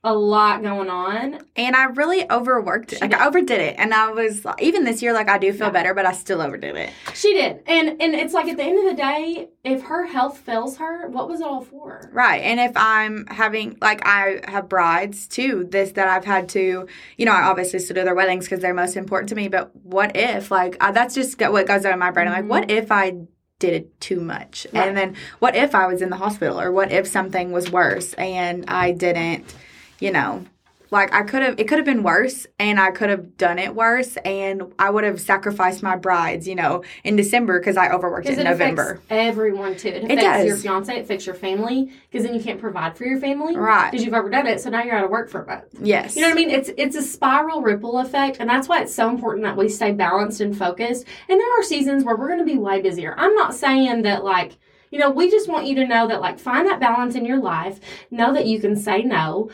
a 0.02 0.14
lot 0.14 0.62
going 0.62 0.88
on. 0.88 1.40
and 1.56 1.76
I 1.76 1.84
really 1.84 2.30
overworked 2.30 2.94
it. 2.94 3.02
Like. 3.02 3.12
I 3.12 3.26
overdid 3.26 3.60
it, 3.60 3.74
and 3.78 3.92
I 3.92 4.10
was 4.12 4.46
even 4.58 4.84
this 4.84 5.02
year, 5.02 5.12
like 5.12 5.28
I 5.28 5.36
do 5.36 5.52
feel 5.52 5.66
Yeah. 5.66 5.70
better, 5.72 5.94
but 5.94 6.06
I 6.06 6.12
still 6.12 6.40
overdid 6.40 6.74
it. 6.76 6.90
She 7.14 7.34
did. 7.34 7.62
And, 7.66 8.00
and 8.00 8.14
it's 8.14 8.32
like 8.32 8.48
at 8.48 8.56
the 8.56 8.62
end 8.62 8.78
of 8.78 8.84
the 8.84 8.94
day, 8.94 9.50
if 9.62 9.82
her 9.82 10.06
health 10.06 10.38
fails 10.38 10.78
her, 10.78 11.08
what 11.08 11.28
was 11.28 11.40
it 11.40 11.46
all 11.46 11.60
for? 11.60 12.08
Right. 12.14 12.38
And 12.38 12.58
if 12.58 12.72
I'm 12.76 13.26
having, 13.26 13.76
like, 13.82 14.00
I 14.06 14.40
have 14.48 14.70
brides 14.70 15.28
too, 15.28 15.66
this 15.70 15.92
that 15.92 16.08
I've 16.08 16.24
had 16.24 16.48
to, 16.50 16.86
you 17.18 17.26
know, 17.26 17.32
I 17.32 17.42
obviously 17.42 17.78
still 17.80 17.96
do 17.96 18.04
their 18.04 18.14
weddings 18.14 18.46
because 18.46 18.60
they're 18.60 18.72
most 18.72 18.96
important 18.96 19.28
to 19.28 19.34
me. 19.34 19.48
But 19.48 19.76
what 19.76 20.16
if, 20.16 20.50
like, 20.50 20.78
I, 20.80 20.92
that's 20.92 21.14
just 21.14 21.38
what 21.38 21.66
goes 21.66 21.84
on 21.84 21.92
in 21.92 21.98
my 21.98 22.10
brain. 22.10 22.26
I'm 22.26 22.32
like, 22.32 22.50
what 22.50 22.68
mm-hmm. 22.68 22.78
if 22.78 22.90
I 22.90 23.16
did 23.60 23.74
it 23.74 24.00
too 24.00 24.20
much? 24.20 24.66
Right. 24.72 24.88
And 24.88 24.96
then 24.96 25.14
what 25.38 25.54
if 25.54 25.74
I 25.76 25.86
was 25.86 26.02
in 26.02 26.10
the 26.10 26.16
hospital 26.16 26.60
or 26.60 26.72
what 26.72 26.90
if 26.90 27.06
something 27.06 27.52
was 27.52 27.70
worse 27.70 28.14
and 28.14 28.68
I 28.68 28.90
didn't, 28.90 29.54
you 30.00 30.10
know, 30.10 30.44
Like 30.90 31.12
I 31.14 31.22
could 31.22 31.42
have, 31.42 31.60
it 31.60 31.68
could 31.68 31.78
have 31.78 31.84
been 31.84 32.02
worse, 32.02 32.46
and 32.58 32.80
I 32.80 32.90
could 32.90 33.10
have 33.10 33.36
done 33.36 33.58
it 33.60 33.74
worse, 33.76 34.16
and 34.24 34.72
I 34.78 34.90
would 34.90 35.04
have 35.04 35.20
sacrificed 35.20 35.82
my 35.84 35.94
brides, 35.96 36.48
you 36.48 36.56
know, 36.56 36.82
in 37.04 37.14
December 37.14 37.60
because 37.60 37.76
I 37.76 37.90
overworked 37.90 38.26
it 38.28 38.34
in 38.34 38.40
it 38.40 38.50
November. 38.50 38.82
affects 38.82 39.06
everyone 39.10 39.76
too. 39.76 39.88
It 39.88 40.10
It 40.10 40.18
affects 40.18 40.46
your 40.46 40.56
fiance, 40.56 40.96
it 40.96 41.02
affects 41.02 41.26
your 41.26 41.36
family, 41.36 41.92
because 42.10 42.26
then 42.26 42.34
you 42.34 42.42
can't 42.42 42.60
provide 42.60 42.96
for 42.96 43.04
your 43.04 43.20
family. 43.20 43.56
Right. 43.56 43.90
Because 43.92 44.04
you've 44.04 44.14
overdone 44.14 44.48
it, 44.48 44.60
so 44.60 44.68
now 44.70 44.82
you're 44.82 44.96
out 44.96 45.04
of 45.04 45.10
work 45.10 45.30
for 45.30 45.42
a 45.42 45.46
month. 45.46 45.64
Yes. 45.80 46.16
You 46.16 46.22
know 46.22 46.28
what 46.28 46.32
I 46.32 46.40
mean? 46.40 46.50
It's 46.50 46.70
it's 46.76 46.96
a 46.96 47.02
spiral 47.02 47.62
ripple 47.62 47.98
effect, 47.98 48.38
and 48.40 48.50
that's 48.50 48.68
why 48.68 48.82
it's 48.82 48.94
so 48.94 49.08
important 49.08 49.44
that 49.44 49.56
we 49.56 49.68
stay 49.68 49.92
balanced 49.92 50.40
and 50.40 50.56
focused. 50.56 51.06
And 51.28 51.38
there 51.38 51.60
are 51.60 51.62
seasons 51.62 52.02
where 52.04 52.16
we're 52.16 52.28
going 52.28 52.40
to 52.40 52.44
be 52.44 52.58
way 52.58 52.80
busier. 52.80 53.14
I'm 53.16 53.34
not 53.36 53.54
saying 53.54 54.02
that 54.02 54.24
like 54.24 54.58
you 54.90 54.98
know 54.98 55.10
we 55.10 55.30
just 55.30 55.48
want 55.48 55.66
you 55.66 55.76
to 55.76 55.86
know 55.86 56.08
that 56.08 56.20
like 56.20 56.40
find 56.40 56.66
that 56.66 56.80
balance 56.80 57.14
in 57.14 57.24
your 57.24 57.38
life. 57.40 57.78
Know 58.10 58.34
that 58.34 58.46
you 58.46 58.58
can 58.58 58.74
say 58.74 59.02
no. 59.02 59.50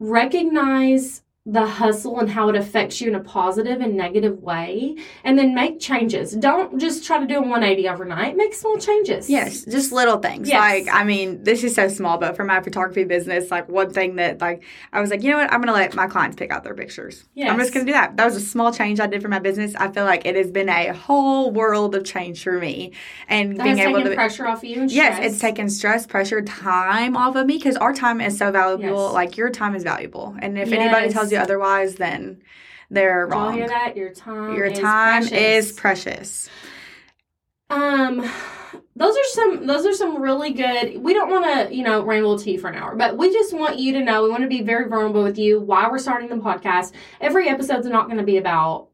Recognize 0.00 1.22
the 1.50 1.66
hustle 1.66 2.20
and 2.20 2.28
how 2.28 2.50
it 2.50 2.56
affects 2.56 3.00
you 3.00 3.08
in 3.08 3.14
a 3.14 3.20
positive 3.20 3.80
and 3.80 3.96
negative 3.96 4.42
way, 4.42 4.94
and 5.24 5.38
then 5.38 5.54
make 5.54 5.80
changes. 5.80 6.32
Don't 6.32 6.78
just 6.78 7.06
try 7.06 7.18
to 7.18 7.26
do 7.26 7.36
a 7.38 7.40
180 7.40 7.88
overnight. 7.88 8.36
Make 8.36 8.52
small 8.52 8.76
changes. 8.76 9.30
Yes, 9.30 9.64
just 9.64 9.90
little 9.90 10.18
things. 10.18 10.46
Yes. 10.46 10.58
Like, 10.58 10.94
I 10.94 11.04
mean, 11.04 11.42
this 11.44 11.64
is 11.64 11.74
so 11.74 11.88
small, 11.88 12.18
but 12.18 12.36
for 12.36 12.44
my 12.44 12.60
photography 12.60 13.04
business, 13.04 13.50
like 13.50 13.66
one 13.66 13.90
thing 13.94 14.16
that 14.16 14.42
like 14.42 14.62
I 14.92 15.00
was 15.00 15.10
like, 15.10 15.22
you 15.22 15.30
know 15.30 15.38
what, 15.38 15.50
I'm 15.50 15.60
gonna 15.62 15.72
let 15.72 15.94
my 15.94 16.06
clients 16.06 16.36
pick 16.36 16.50
out 16.50 16.64
their 16.64 16.74
pictures. 16.74 17.24
Yes. 17.34 17.50
I'm 17.50 17.58
just 17.58 17.72
gonna 17.72 17.86
do 17.86 17.92
that. 17.92 18.18
That 18.18 18.26
was 18.26 18.36
a 18.36 18.40
small 18.40 18.70
change 18.70 19.00
I 19.00 19.06
did 19.06 19.22
for 19.22 19.28
my 19.28 19.38
business. 19.38 19.74
I 19.76 19.88
feel 19.90 20.04
like 20.04 20.26
it 20.26 20.36
has 20.36 20.50
been 20.50 20.68
a 20.68 20.92
whole 20.92 21.50
world 21.50 21.94
of 21.94 22.04
change 22.04 22.42
for 22.44 22.58
me. 22.58 22.92
And 23.26 23.56
That 23.56 23.64
being 23.64 23.78
able 23.78 23.94
taken 23.94 24.10
to 24.10 24.16
pressure 24.16 24.46
off 24.46 24.62
you. 24.62 24.82
And 24.82 24.90
Yes, 24.92 25.14
stress. 25.14 25.32
it's 25.32 25.40
taken 25.40 25.70
stress, 25.70 26.06
pressure, 26.06 26.42
time 26.42 27.16
off 27.16 27.36
of 27.36 27.46
me 27.46 27.56
because 27.56 27.76
our 27.76 27.94
time 27.94 28.20
is 28.20 28.36
so 28.36 28.52
valuable. 28.52 29.04
Yes. 29.06 29.14
Like 29.14 29.36
your 29.38 29.48
time 29.48 29.74
is 29.74 29.82
valuable, 29.82 30.36
and 30.40 30.58
if 30.58 30.70
anybody 30.72 31.08
tells 31.08 31.32
you 31.32 31.37
otherwise, 31.38 31.94
then 31.94 32.42
they're 32.90 33.26
Did 33.26 33.34
y'all 33.34 33.44
wrong. 33.44 33.54
hear 33.54 33.68
that? 33.68 33.96
Your 33.96 34.10
time. 34.10 34.54
Your 34.54 34.66
is 34.66 34.78
time 34.78 35.22
precious. 35.28 35.68
is 35.70 35.72
precious. 35.72 36.50
Um, 37.70 38.28
those 38.96 39.16
are 39.16 39.24
some. 39.28 39.66
Those 39.66 39.86
are 39.86 39.92
some 39.92 40.20
really 40.20 40.52
good. 40.52 41.02
We 41.02 41.12
don't 41.14 41.30
want 41.30 41.44
to, 41.68 41.74
you 41.74 41.84
know, 41.84 42.02
ramble 42.02 42.40
you 42.42 42.58
for 42.58 42.68
an 42.68 42.76
hour, 42.76 42.96
but 42.96 43.16
we 43.16 43.30
just 43.32 43.54
want 43.54 43.78
you 43.78 43.92
to 43.92 44.00
know. 44.02 44.22
We 44.22 44.30
want 44.30 44.42
to 44.42 44.48
be 44.48 44.62
very 44.62 44.88
vulnerable 44.88 45.22
with 45.22 45.38
you. 45.38 45.60
Why 45.60 45.88
we're 45.88 45.98
starting 45.98 46.28
the 46.28 46.36
podcast. 46.36 46.92
Every 47.20 47.48
episode's 47.48 47.86
not 47.86 48.06
going 48.06 48.18
to 48.18 48.24
be 48.24 48.38
about 48.38 48.87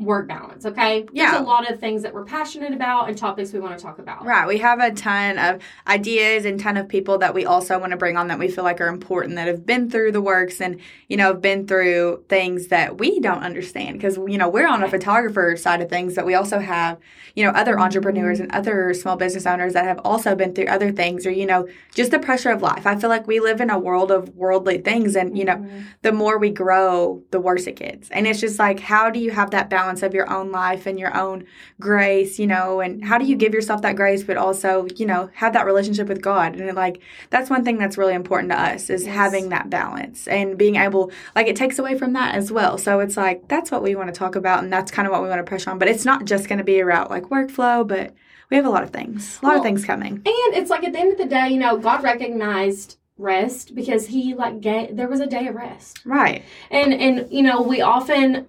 work 0.00 0.26
balance. 0.26 0.64
Okay. 0.64 1.06
Yeah. 1.12 1.32
There's 1.32 1.42
a 1.42 1.46
lot 1.46 1.70
of 1.70 1.78
things 1.78 2.02
that 2.02 2.14
we're 2.14 2.24
passionate 2.24 2.72
about 2.72 3.08
and 3.08 3.18
topics 3.18 3.52
we 3.52 3.60
want 3.60 3.76
to 3.78 3.84
talk 3.84 3.98
about. 3.98 4.24
Right. 4.24 4.48
We 4.48 4.58
have 4.58 4.80
a 4.80 4.92
ton 4.92 5.38
of 5.38 5.60
ideas 5.86 6.46
and 6.46 6.58
ton 6.58 6.76
of 6.78 6.88
people 6.88 7.18
that 7.18 7.34
we 7.34 7.44
also 7.44 7.78
want 7.78 7.90
to 7.90 7.96
bring 7.98 8.16
on 8.16 8.28
that 8.28 8.38
we 8.38 8.48
feel 8.48 8.64
like 8.64 8.80
are 8.80 8.88
important 8.88 9.36
that 9.36 9.46
have 9.46 9.66
been 9.66 9.90
through 9.90 10.12
the 10.12 10.22
works 10.22 10.60
and, 10.60 10.80
you 11.08 11.16
know, 11.18 11.26
have 11.28 11.42
been 11.42 11.66
through 11.66 12.24
things 12.28 12.68
that 12.68 12.98
we 12.98 13.20
don't 13.20 13.42
understand. 13.42 13.98
Because, 13.98 14.16
you 14.16 14.38
know, 14.38 14.48
we're 14.48 14.66
on 14.66 14.82
a 14.82 14.88
photographer 14.88 15.54
side 15.56 15.82
of 15.82 15.90
things, 15.90 16.14
but 16.14 16.24
we 16.24 16.34
also 16.34 16.60
have, 16.60 16.98
you 17.34 17.44
know, 17.44 17.50
other 17.50 17.78
entrepreneurs 17.78 18.40
and 18.40 18.50
other 18.52 18.94
small 18.94 19.16
business 19.16 19.44
owners 19.46 19.74
that 19.74 19.84
have 19.84 20.00
also 20.04 20.34
been 20.34 20.54
through 20.54 20.66
other 20.66 20.90
things 20.92 21.26
or, 21.26 21.30
you 21.30 21.46
know, 21.46 21.68
just 21.94 22.10
the 22.10 22.18
pressure 22.18 22.50
of 22.50 22.62
life. 22.62 22.86
I 22.86 22.96
feel 22.96 23.10
like 23.10 23.26
we 23.26 23.38
live 23.40 23.60
in 23.60 23.68
a 23.70 23.78
world 23.78 24.10
of 24.10 24.30
worldly 24.34 24.78
things 24.78 25.14
and, 25.14 25.36
you 25.36 25.44
know, 25.44 25.56
Mhm. 25.56 25.82
the 26.02 26.12
more 26.12 26.38
we 26.38 26.50
grow, 26.50 27.22
the 27.30 27.40
worse 27.40 27.66
it 27.66 27.76
gets. 27.76 28.08
And 28.10 28.26
it's 28.26 28.40
just 28.40 28.58
like, 28.58 28.80
how 28.80 29.10
do 29.10 29.18
you 29.20 29.30
have 29.32 29.50
that 29.50 29.68
balance 29.68 29.89
of 30.02 30.14
your 30.14 30.30
own 30.32 30.50
life 30.52 30.86
and 30.86 30.98
your 30.98 31.16
own 31.16 31.44
grace, 31.80 32.38
you 32.38 32.46
know, 32.46 32.80
and 32.80 33.04
how 33.04 33.18
do 33.18 33.24
you 33.24 33.36
give 33.36 33.52
yourself 33.52 33.82
that 33.82 33.96
grace, 33.96 34.22
but 34.22 34.36
also, 34.36 34.86
you 34.96 35.06
know, 35.06 35.28
have 35.34 35.52
that 35.54 35.66
relationship 35.66 36.08
with 36.08 36.22
God? 36.22 36.54
And 36.56 36.76
like, 36.76 37.00
that's 37.30 37.50
one 37.50 37.64
thing 37.64 37.78
that's 37.78 37.98
really 37.98 38.14
important 38.14 38.52
to 38.52 38.60
us 38.60 38.88
is 38.90 39.04
Yes. 39.04 39.14
having 39.14 39.48
that 39.50 39.68
balance 39.70 40.28
and 40.28 40.56
being 40.56 40.76
able, 40.76 41.10
like, 41.34 41.46
it 41.48 41.56
takes 41.56 41.78
away 41.78 41.98
from 41.98 42.12
that 42.14 42.34
as 42.34 42.50
well. 42.52 42.78
So 42.78 43.00
it's 43.00 43.16
like, 43.16 43.48
that's 43.48 43.70
what 43.70 43.82
we 43.82 43.94
want 43.94 44.08
to 44.12 44.18
talk 44.18 44.36
about. 44.36 44.62
And 44.62 44.72
that's 44.72 44.90
kind 44.90 45.06
of 45.06 45.12
what 45.12 45.22
we 45.22 45.28
want 45.28 45.44
to 45.44 45.50
push 45.50 45.66
on. 45.66 45.78
But 45.78 45.88
it's 45.88 46.04
not 46.04 46.24
just 46.24 46.48
going 46.48 46.58
to 46.58 46.64
be 46.64 46.80
about 46.80 47.10
like 47.10 47.24
workflow, 47.24 47.86
but 47.86 48.14
we 48.50 48.56
have 48.56 48.66
a 48.66 48.70
lot 48.70 48.82
of 48.82 48.90
things, 48.90 49.38
a 49.42 49.46
lot 49.46 49.56
of 49.56 49.62
things 49.62 49.84
coming. 49.84 50.12
And 50.14 50.54
it's 50.54 50.70
like 50.70 50.84
at 50.84 50.92
the 50.92 50.98
end 50.98 51.12
of 51.12 51.18
the 51.18 51.26
day, 51.26 51.48
you 51.50 51.58
know, 51.58 51.76
God 51.76 52.02
recognized 52.02 52.96
rest 53.16 53.74
because 53.74 54.06
He 54.06 54.34
like 54.34 54.60
gave. 54.60 54.96
There 54.96 55.08
was 55.08 55.20
a 55.20 55.26
day 55.26 55.46
of 55.46 55.54
rest. 55.54 56.00
Right. 56.04 56.42
and 56.70 56.92
and 56.94 57.30
you 57.30 57.42
know 57.42 57.60
we 57.62 57.80
often 57.82 58.48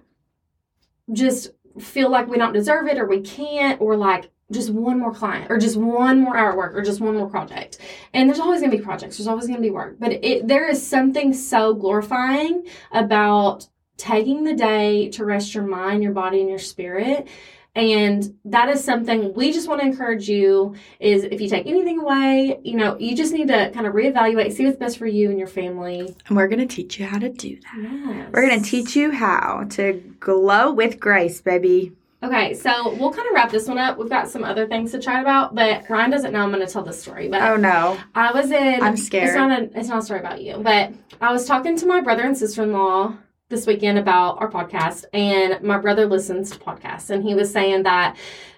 just 1.12 1.50
feel 1.78 2.10
like 2.10 2.28
we 2.28 2.38
don't 2.38 2.52
deserve 2.52 2.86
it 2.86 2.98
or 2.98 3.06
we 3.06 3.20
can't 3.20 3.80
or 3.80 3.96
like 3.96 4.30
just 4.50 4.70
one 4.70 4.98
more 4.98 5.14
client 5.14 5.50
or 5.50 5.58
just 5.58 5.76
one 5.76 6.20
more 6.20 6.36
hour 6.36 6.56
work 6.56 6.74
or 6.74 6.82
just 6.82 7.00
one 7.00 7.16
more 7.16 7.28
project. 7.28 7.78
And 8.12 8.28
there's 8.28 8.40
always 8.40 8.60
going 8.60 8.70
to 8.70 8.76
be 8.76 8.82
projects 8.82 9.16
there's 9.16 9.28
always 9.28 9.46
going 9.46 9.56
to 9.56 9.62
be 9.62 9.70
work 9.70 9.96
but 9.98 10.12
it 10.12 10.46
there 10.46 10.68
is 10.68 10.86
something 10.86 11.32
so 11.32 11.74
glorifying 11.74 12.66
about 12.90 13.66
taking 13.96 14.44
the 14.44 14.54
day 14.54 15.08
to 15.10 15.24
rest 15.24 15.54
your 15.54 15.64
mind 15.64 16.02
your 16.02 16.12
body 16.12 16.40
and 16.40 16.50
your 16.50 16.58
spirit 16.58 17.28
and 17.74 18.38
that 18.44 18.68
is 18.68 18.84
something 18.84 19.32
we 19.34 19.50
just 19.52 19.66
want 19.68 19.80
to 19.80 19.86
encourage 19.86 20.28
you 20.28 20.74
is 21.00 21.24
if 21.24 21.40
you 21.40 21.48
take 21.48 21.66
anything 21.66 21.98
away 22.00 22.60
you 22.62 22.76
know 22.76 22.98
you 22.98 23.16
just 23.16 23.32
need 23.32 23.48
to 23.48 23.70
kind 23.70 23.86
of 23.86 23.94
reevaluate 23.94 24.52
see 24.52 24.66
what's 24.66 24.76
best 24.76 24.98
for 24.98 25.06
you 25.06 25.30
and 25.30 25.38
your 25.38 25.48
family 25.48 26.14
And 26.28 26.36
we're 26.36 26.48
going 26.48 26.66
to 26.66 26.66
teach 26.66 26.98
you 26.98 27.06
how 27.06 27.18
to 27.18 27.30
do 27.30 27.56
that. 27.56 27.72
yes. 27.82 28.30
We're 28.32 28.46
going 28.46 28.62
to 28.62 28.68
teach 28.68 28.94
you 28.94 29.10
how 29.10 29.64
to 29.70 29.94
glow 30.20 30.72
with 30.72 31.00
grace, 31.00 31.40
baby. 31.40 31.92
Okay, 32.22 32.54
so 32.54 32.94
we'll 32.94 33.10
kind 33.12 33.26
of 33.26 33.34
wrap 33.34 33.50
this 33.50 33.66
one 33.66 33.78
up. 33.78 33.98
We've 33.98 34.08
got 34.08 34.28
some 34.28 34.44
other 34.44 34.68
things 34.68 34.92
to 34.92 35.00
chat 35.00 35.22
about, 35.22 35.56
but 35.56 35.90
Ryan 35.90 36.10
doesn't 36.10 36.32
know 36.32 36.38
I'm 36.40 36.52
going 36.52 36.64
to 36.64 36.72
tell 36.72 36.84
this 36.84 37.02
story. 37.02 37.28
But 37.28 37.42
Oh 37.42 37.56
no. 37.56 37.98
I 38.14 38.30
was 38.32 38.52
in. 38.52 38.80
I'm 38.80 38.96
scared. 38.96 39.28
It's 39.28 39.34
not 39.36 39.50
a. 39.50 39.78
It's 39.78 39.88
not 39.88 39.98
a 39.98 40.02
story 40.02 40.20
about 40.20 40.40
you, 40.40 40.58
but 40.58 40.92
I 41.20 41.32
was 41.32 41.46
talking 41.46 41.76
to 41.78 41.86
my 41.86 42.00
brother 42.00 42.22
and 42.22 42.36
sister 42.38 42.62
in 42.62 42.72
law 42.72 43.16
this 43.52 43.66
weekend 43.66 43.98
about 43.98 44.40
our 44.40 44.50
podcast, 44.50 45.04
and 45.12 45.62
my 45.62 45.78
brother 45.78 46.06
listens 46.06 46.50
to 46.50 46.58
podcasts, 46.58 47.10
and 47.10 47.22
he 47.22 47.34
was 47.34 47.52
saying 47.52 47.84
that 47.84 48.16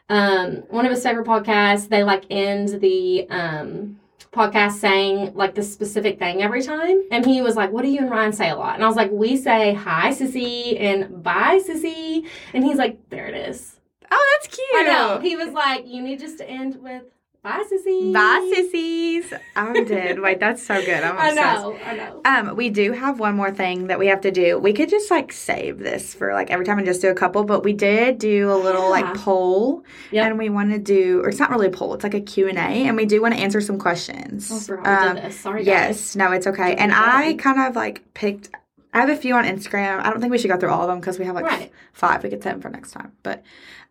um, 0.08 0.62
one 0.70 0.86
of 0.86 0.90
his 0.92 1.02
favorite 1.02 1.26
podcasts 1.26 1.88
they 1.88 2.04
like 2.04 2.24
end 2.30 2.80
the 2.80 3.28
um, 3.28 3.98
podcast 4.32 4.72
saying 4.72 5.34
like 5.34 5.54
the 5.54 5.62
specific 5.62 6.18
thing 6.18 6.42
every 6.42 6.62
time, 6.62 7.02
and 7.10 7.26
he 7.26 7.42
was 7.42 7.56
like, 7.56 7.72
"What 7.72 7.82
do 7.82 7.88
you 7.88 7.98
and 7.98 8.10
Ryan 8.10 8.32
say 8.32 8.50
a 8.50 8.56
lot?" 8.56 8.76
And 8.76 8.84
I 8.84 8.86
was 8.86 8.96
like, 8.96 9.10
"We 9.10 9.36
say 9.36 9.74
hi, 9.74 10.10
sissy, 10.12 10.80
and 10.80 11.22
bye, 11.22 11.60
sissy," 11.66 12.26
and 12.54 12.64
he's 12.64 12.78
like, 12.78 13.10
"There 13.10 13.26
it 13.26 13.34
is." 13.48 13.80
Oh, 14.10 14.36
that's 14.36 14.54
cute. 14.54 14.68
I 14.74 14.82
know. 14.84 15.18
He 15.20 15.34
was 15.34 15.52
like, 15.52 15.86
"You 15.86 16.02
need 16.02 16.20
just 16.20 16.38
to 16.38 16.48
end 16.48 16.80
with 16.80 17.02
bye, 17.44 17.62
sissy." 17.70 18.12
Bye, 18.12 18.50
sissies. 18.52 19.32
I 19.54 19.84
did. 19.84 20.18
Wait, 20.20 20.40
that's 20.40 20.62
so 20.66 20.84
good. 20.84 21.04
I'm 21.04 21.16
obsessed. 21.16 21.38
I 21.38 21.62
know. 21.62 21.78
I 21.84 21.94
know. 21.94 22.20
Um, 22.50 22.56
we 22.56 22.70
do 22.70 22.90
have 22.92 23.20
one 23.20 23.36
more 23.36 23.52
thing 23.52 23.86
that 23.86 23.98
we 24.00 24.08
have 24.08 24.20
to 24.22 24.32
do. 24.32 24.58
We 24.58 24.72
could 24.72 24.88
just 24.88 25.10
like 25.10 25.30
save 25.32 25.78
this 25.78 26.14
for 26.14 26.32
like 26.32 26.50
every 26.50 26.64
time 26.64 26.78
and 26.78 26.86
just 26.86 27.00
do 27.02 27.10
a 27.10 27.14
couple, 27.14 27.44
but 27.44 27.62
we 27.62 27.72
did 27.72 28.18
do 28.18 28.50
a 28.50 28.56
little 28.56 28.82
Yeah. 28.82 28.88
like 28.88 29.14
poll, 29.14 29.84
Yep. 30.10 30.26
and 30.30 30.38
we 30.38 30.48
want 30.48 30.72
to 30.72 30.78
do, 30.78 31.20
or 31.22 31.28
it's 31.28 31.38
not 31.38 31.50
really 31.50 31.68
a 31.68 31.70
poll, 31.70 31.94
it's 31.94 32.02
like 32.04 32.14
a 32.14 32.20
Q 32.20 32.48
and 32.48 32.58
A, 32.58 32.62
and 32.88 32.96
we 32.96 33.04
do 33.06 33.22
want 33.22 33.34
to 33.34 33.40
answer 33.40 33.60
some 33.60 33.78
questions. 33.78 34.66
Forgot 34.66 34.84
we 35.02 35.08
Um, 35.08 35.14
did 35.16 35.24
this. 35.26 35.38
Sorry, 35.38 35.60
guys. 35.64 35.66
Yes, 35.66 36.16
no, 36.16 36.32
it's 36.32 36.46
okay. 36.48 36.74
And 36.74 36.92
I 36.92 37.34
kind 37.34 37.60
of 37.60 37.76
like 37.76 38.02
picked. 38.14 38.48
I 38.96 39.00
have 39.00 39.08
a 39.10 39.16
few 39.16 39.34
on 39.34 39.44
Instagram. 39.44 39.98
I 40.04 40.10
don't 40.10 40.20
think 40.20 40.30
we 40.30 40.38
should 40.38 40.50
go 40.50 40.56
through 40.56 40.70
all 40.70 40.82
of 40.82 40.86
them 40.88 41.00
because 41.00 41.18
we 41.18 41.24
have 41.24 41.34
like 41.34 41.44
Right. 41.44 41.72
five. 41.92 42.22
We 42.22 42.30
could 42.30 42.42
save 42.44 42.52
them 42.52 42.60
for 42.60 42.68
next 42.70 42.92
time. 42.92 43.10
But 43.24 43.42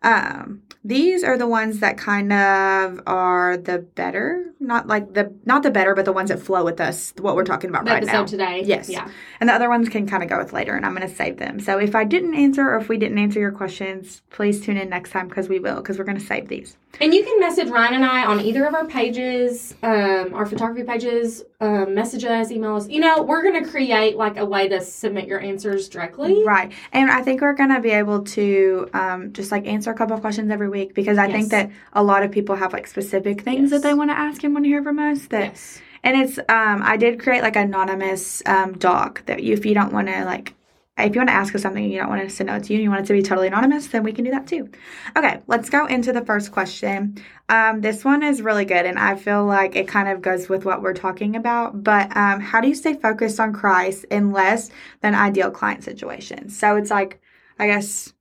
um, 0.02 0.62
these 0.86 1.24
are 1.24 1.38
the 1.38 1.46
ones 1.46 1.80
that 1.80 1.96
kind 1.96 2.30
of 2.32 3.00
are 3.06 3.56
the 3.56 3.78
better, 3.78 4.52
not 4.60 4.86
like 4.86 5.14
the 5.14 5.34
not 5.46 5.62
the 5.62 5.70
better, 5.70 5.94
but 5.94 6.04
the 6.04 6.12
ones 6.12 6.28
that 6.28 6.40
flow 6.40 6.62
with 6.62 6.80
us. 6.80 7.14
What 7.18 7.36
we're 7.36 7.44
talking 7.44 7.70
about 7.70 7.86
The 7.86 7.92
right 7.92 8.02
episode 8.02 8.18
now. 8.20 8.26
today. 8.26 8.62
Yes. 8.64 8.90
Yeah. 8.90 9.08
And 9.40 9.48
the 9.48 9.54
other 9.54 9.70
ones 9.70 9.88
can 9.88 10.06
kind 10.06 10.22
of 10.22 10.28
go 10.28 10.38
with 10.38 10.52
later, 10.52 10.74
and 10.76 10.84
I'm 10.84 10.94
going 10.94 11.08
to 11.08 11.14
save 11.14 11.38
them. 11.38 11.58
So 11.58 11.78
if 11.78 11.94
I 11.94 12.04
didn't 12.04 12.34
answer 12.34 12.62
or 12.62 12.76
if 12.76 12.88
we 12.90 12.98
didn't 12.98 13.18
answer 13.18 13.40
your 13.40 13.52
questions, 13.52 14.20
please 14.30 14.60
tune 14.60 14.76
in 14.76 14.90
next 14.90 15.10
time 15.10 15.28
because 15.28 15.48
we 15.48 15.58
will, 15.58 15.76
because 15.76 15.98
we're 15.98 16.04
going 16.04 16.18
to 16.18 16.24
save 16.24 16.48
these. 16.48 16.76
And 17.00 17.12
you 17.12 17.24
can 17.24 17.40
message 17.40 17.70
Ryan 17.70 17.94
and 17.94 18.04
I 18.04 18.24
on 18.26 18.40
either 18.40 18.66
of 18.66 18.74
our 18.74 18.86
pages, 18.86 19.74
um, 19.82 20.32
our 20.34 20.46
photography 20.46 20.84
pages, 20.84 21.42
um, 21.60 21.94
message 21.94 22.24
us, 22.24 22.50
email 22.50 22.76
us. 22.76 22.88
You 22.88 23.00
know, 23.00 23.22
we're 23.22 23.42
going 23.42 23.64
to 23.64 23.68
create 23.68 24.16
like 24.16 24.36
a 24.36 24.44
way 24.44 24.68
to 24.68 24.80
submit 24.80 25.26
your 25.26 25.40
answers 25.40 25.88
directly. 25.88 26.44
Right. 26.44 26.72
And 26.92 27.10
I 27.10 27.22
think 27.22 27.40
we're 27.40 27.54
going 27.54 27.74
to 27.74 27.80
be 27.80 27.90
able 27.90 28.22
to 28.24 28.88
um, 28.92 29.32
just 29.32 29.50
like 29.50 29.66
answer 29.66 29.93
a 29.94 29.98
couple 29.98 30.14
of 30.14 30.20
questions 30.20 30.50
every 30.50 30.68
week 30.68 30.94
because 30.94 31.18
I 31.18 31.30
think 31.30 31.50
that 31.50 31.70
a 31.92 32.02
lot 32.02 32.22
of 32.22 32.30
people 32.30 32.56
have 32.56 32.72
like 32.72 32.86
specific 32.86 33.42
things 33.42 33.70
that 33.70 33.82
they 33.82 33.94
want 33.94 34.10
to 34.10 34.18
ask 34.18 34.42
and 34.44 34.54
want 34.54 34.64
to 34.64 34.68
hear 34.68 34.82
from 34.82 34.98
us. 34.98 35.26
That 35.28 35.52
Yes. 35.52 35.80
And 36.02 36.20
it's 36.20 36.38
um, 36.38 36.82
I 36.82 36.98
did 36.98 37.18
create 37.18 37.42
like 37.42 37.56
an 37.56 37.68
anonymous 37.68 38.42
um, 38.44 38.76
doc 38.76 39.24
that 39.26 39.42
you, 39.42 39.54
if 39.54 39.64
you 39.64 39.74
don't 39.74 39.92
want 39.92 40.08
to 40.08 40.24
like 40.24 40.54
if 40.96 41.14
you 41.14 41.20
want 41.20 41.28
to 41.28 41.34
ask 41.34 41.52
us 41.54 41.62
something 41.62 41.82
and 41.82 41.92
you 41.92 41.98
don't 41.98 42.08
want 42.08 42.22
us 42.22 42.36
to 42.36 42.44
know 42.44 42.54
it's 42.54 42.70
you 42.70 42.76
and 42.76 42.84
you 42.84 42.90
want 42.90 43.02
it 43.02 43.06
to 43.06 43.14
be 43.14 43.22
totally 43.22 43.48
anonymous, 43.48 43.88
then 43.88 44.04
we 44.04 44.12
can 44.12 44.24
do 44.24 44.30
that 44.30 44.46
too. 44.46 44.70
Okay, 45.16 45.40
let's 45.48 45.68
go 45.68 45.86
into 45.86 46.12
the 46.12 46.24
first 46.24 46.52
question. 46.52 47.20
Um, 47.48 47.80
this 47.80 48.04
one 48.04 48.22
is 48.22 48.42
really 48.42 48.64
good, 48.64 48.86
and 48.86 48.96
I 48.96 49.16
feel 49.16 49.44
like 49.44 49.74
it 49.74 49.88
kind 49.88 50.08
of 50.08 50.22
goes 50.22 50.48
with 50.48 50.64
what 50.64 50.82
we're 50.82 50.94
talking 50.94 51.34
about. 51.34 51.82
But 51.82 52.16
um, 52.16 52.40
how 52.40 52.60
do 52.60 52.68
you 52.68 52.76
stay 52.76 52.94
focused 52.94 53.40
on 53.40 53.52
Christ 53.52 54.04
in 54.10 54.30
less 54.30 54.70
than 55.00 55.16
ideal 55.16 55.50
client 55.50 55.82
situations? 55.82 56.56
So 56.56 56.76
it's 56.76 56.90
like, 56.90 57.20
I 57.58 57.66
guess 57.66 58.12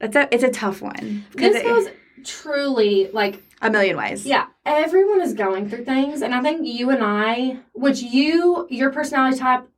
it's 0.00 0.16
a 0.16 0.28
it's 0.34 0.44
a 0.44 0.50
tough 0.50 0.80
one. 0.82 1.24
This 1.34 1.56
it- 1.56 1.64
goes 1.64 1.88
truly 2.24 3.10
like 3.12 3.42
a 3.60 3.70
million 3.70 3.96
ways. 3.96 4.24
Yeah, 4.26 4.46
everyone 4.64 5.20
is 5.20 5.34
going 5.34 5.68
through 5.68 5.84
things, 5.84 6.22
and 6.22 6.34
I 6.34 6.40
think 6.42 6.66
you 6.66 6.90
and 6.90 7.02
I, 7.02 7.58
which 7.72 8.00
you, 8.02 8.66
your 8.70 8.90
personality 8.90 9.38
type, 9.38 9.68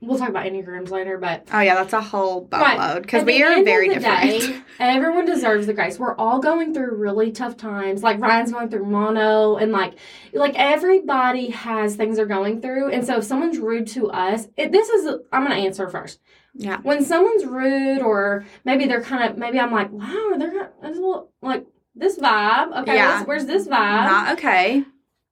we'll 0.00 0.18
talk 0.18 0.28
about 0.28 0.46
enneagrams 0.46 0.90
later, 0.90 1.18
but 1.18 1.46
Oh 1.52 1.60
yeah, 1.60 1.74
that's 1.74 1.92
a 1.92 2.00
whole 2.00 2.42
boatload 2.42 3.02
because 3.02 3.24
we 3.24 3.42
are 3.42 3.62
very 3.64 3.88
different. 3.88 4.40
day, 4.40 4.60
everyone 4.78 5.24
deserves 5.24 5.66
the 5.66 5.72
grace. 5.74 5.98
We're 5.98 6.16
all 6.16 6.38
going 6.38 6.74
through 6.74 6.96
really 6.96 7.32
tough 7.32 7.56
times. 7.56 8.02
Like 8.02 8.20
Ryan's 8.20 8.52
going 8.52 8.68
through 8.68 8.84
mono, 8.86 9.56
and 9.56 9.72
like 9.72 9.94
like 10.32 10.54
everybody 10.56 11.50
has 11.50 11.96
things 11.96 12.16
they're 12.16 12.26
going 12.26 12.60
through. 12.60 12.90
And 12.90 13.04
so 13.06 13.18
if 13.18 13.24
someone's 13.24 13.58
rude 13.58 13.86
to 13.88 14.10
us, 14.10 14.48
it, 14.56 14.72
this 14.72 14.88
is 14.88 15.06
I'm 15.32 15.42
gonna 15.42 15.54
answer 15.56 15.88
first. 15.88 16.20
Yeah. 16.58 16.78
When 16.82 17.04
someone's 17.04 17.44
rude, 17.44 18.00
or 18.00 18.46
maybe 18.64 18.86
they're 18.86 19.02
kind 19.02 19.30
of 19.30 19.36
maybe 19.38 19.58
I'm 19.60 19.72
like, 19.72 19.90
wow, 19.92 20.34
they're 20.38 20.54
not, 20.54 20.72
that's 20.80 20.96
a 20.96 21.00
little, 21.00 21.32
like 21.42 21.66
this 21.94 22.18
vibe. 22.18 22.80
Okay, 22.82 22.94
Yeah. 22.94 23.16
where's, 23.24 23.26
where's 23.26 23.46
this 23.46 23.66
vibe? 23.68 24.04
Not 24.06 24.32
okay. 24.38 24.84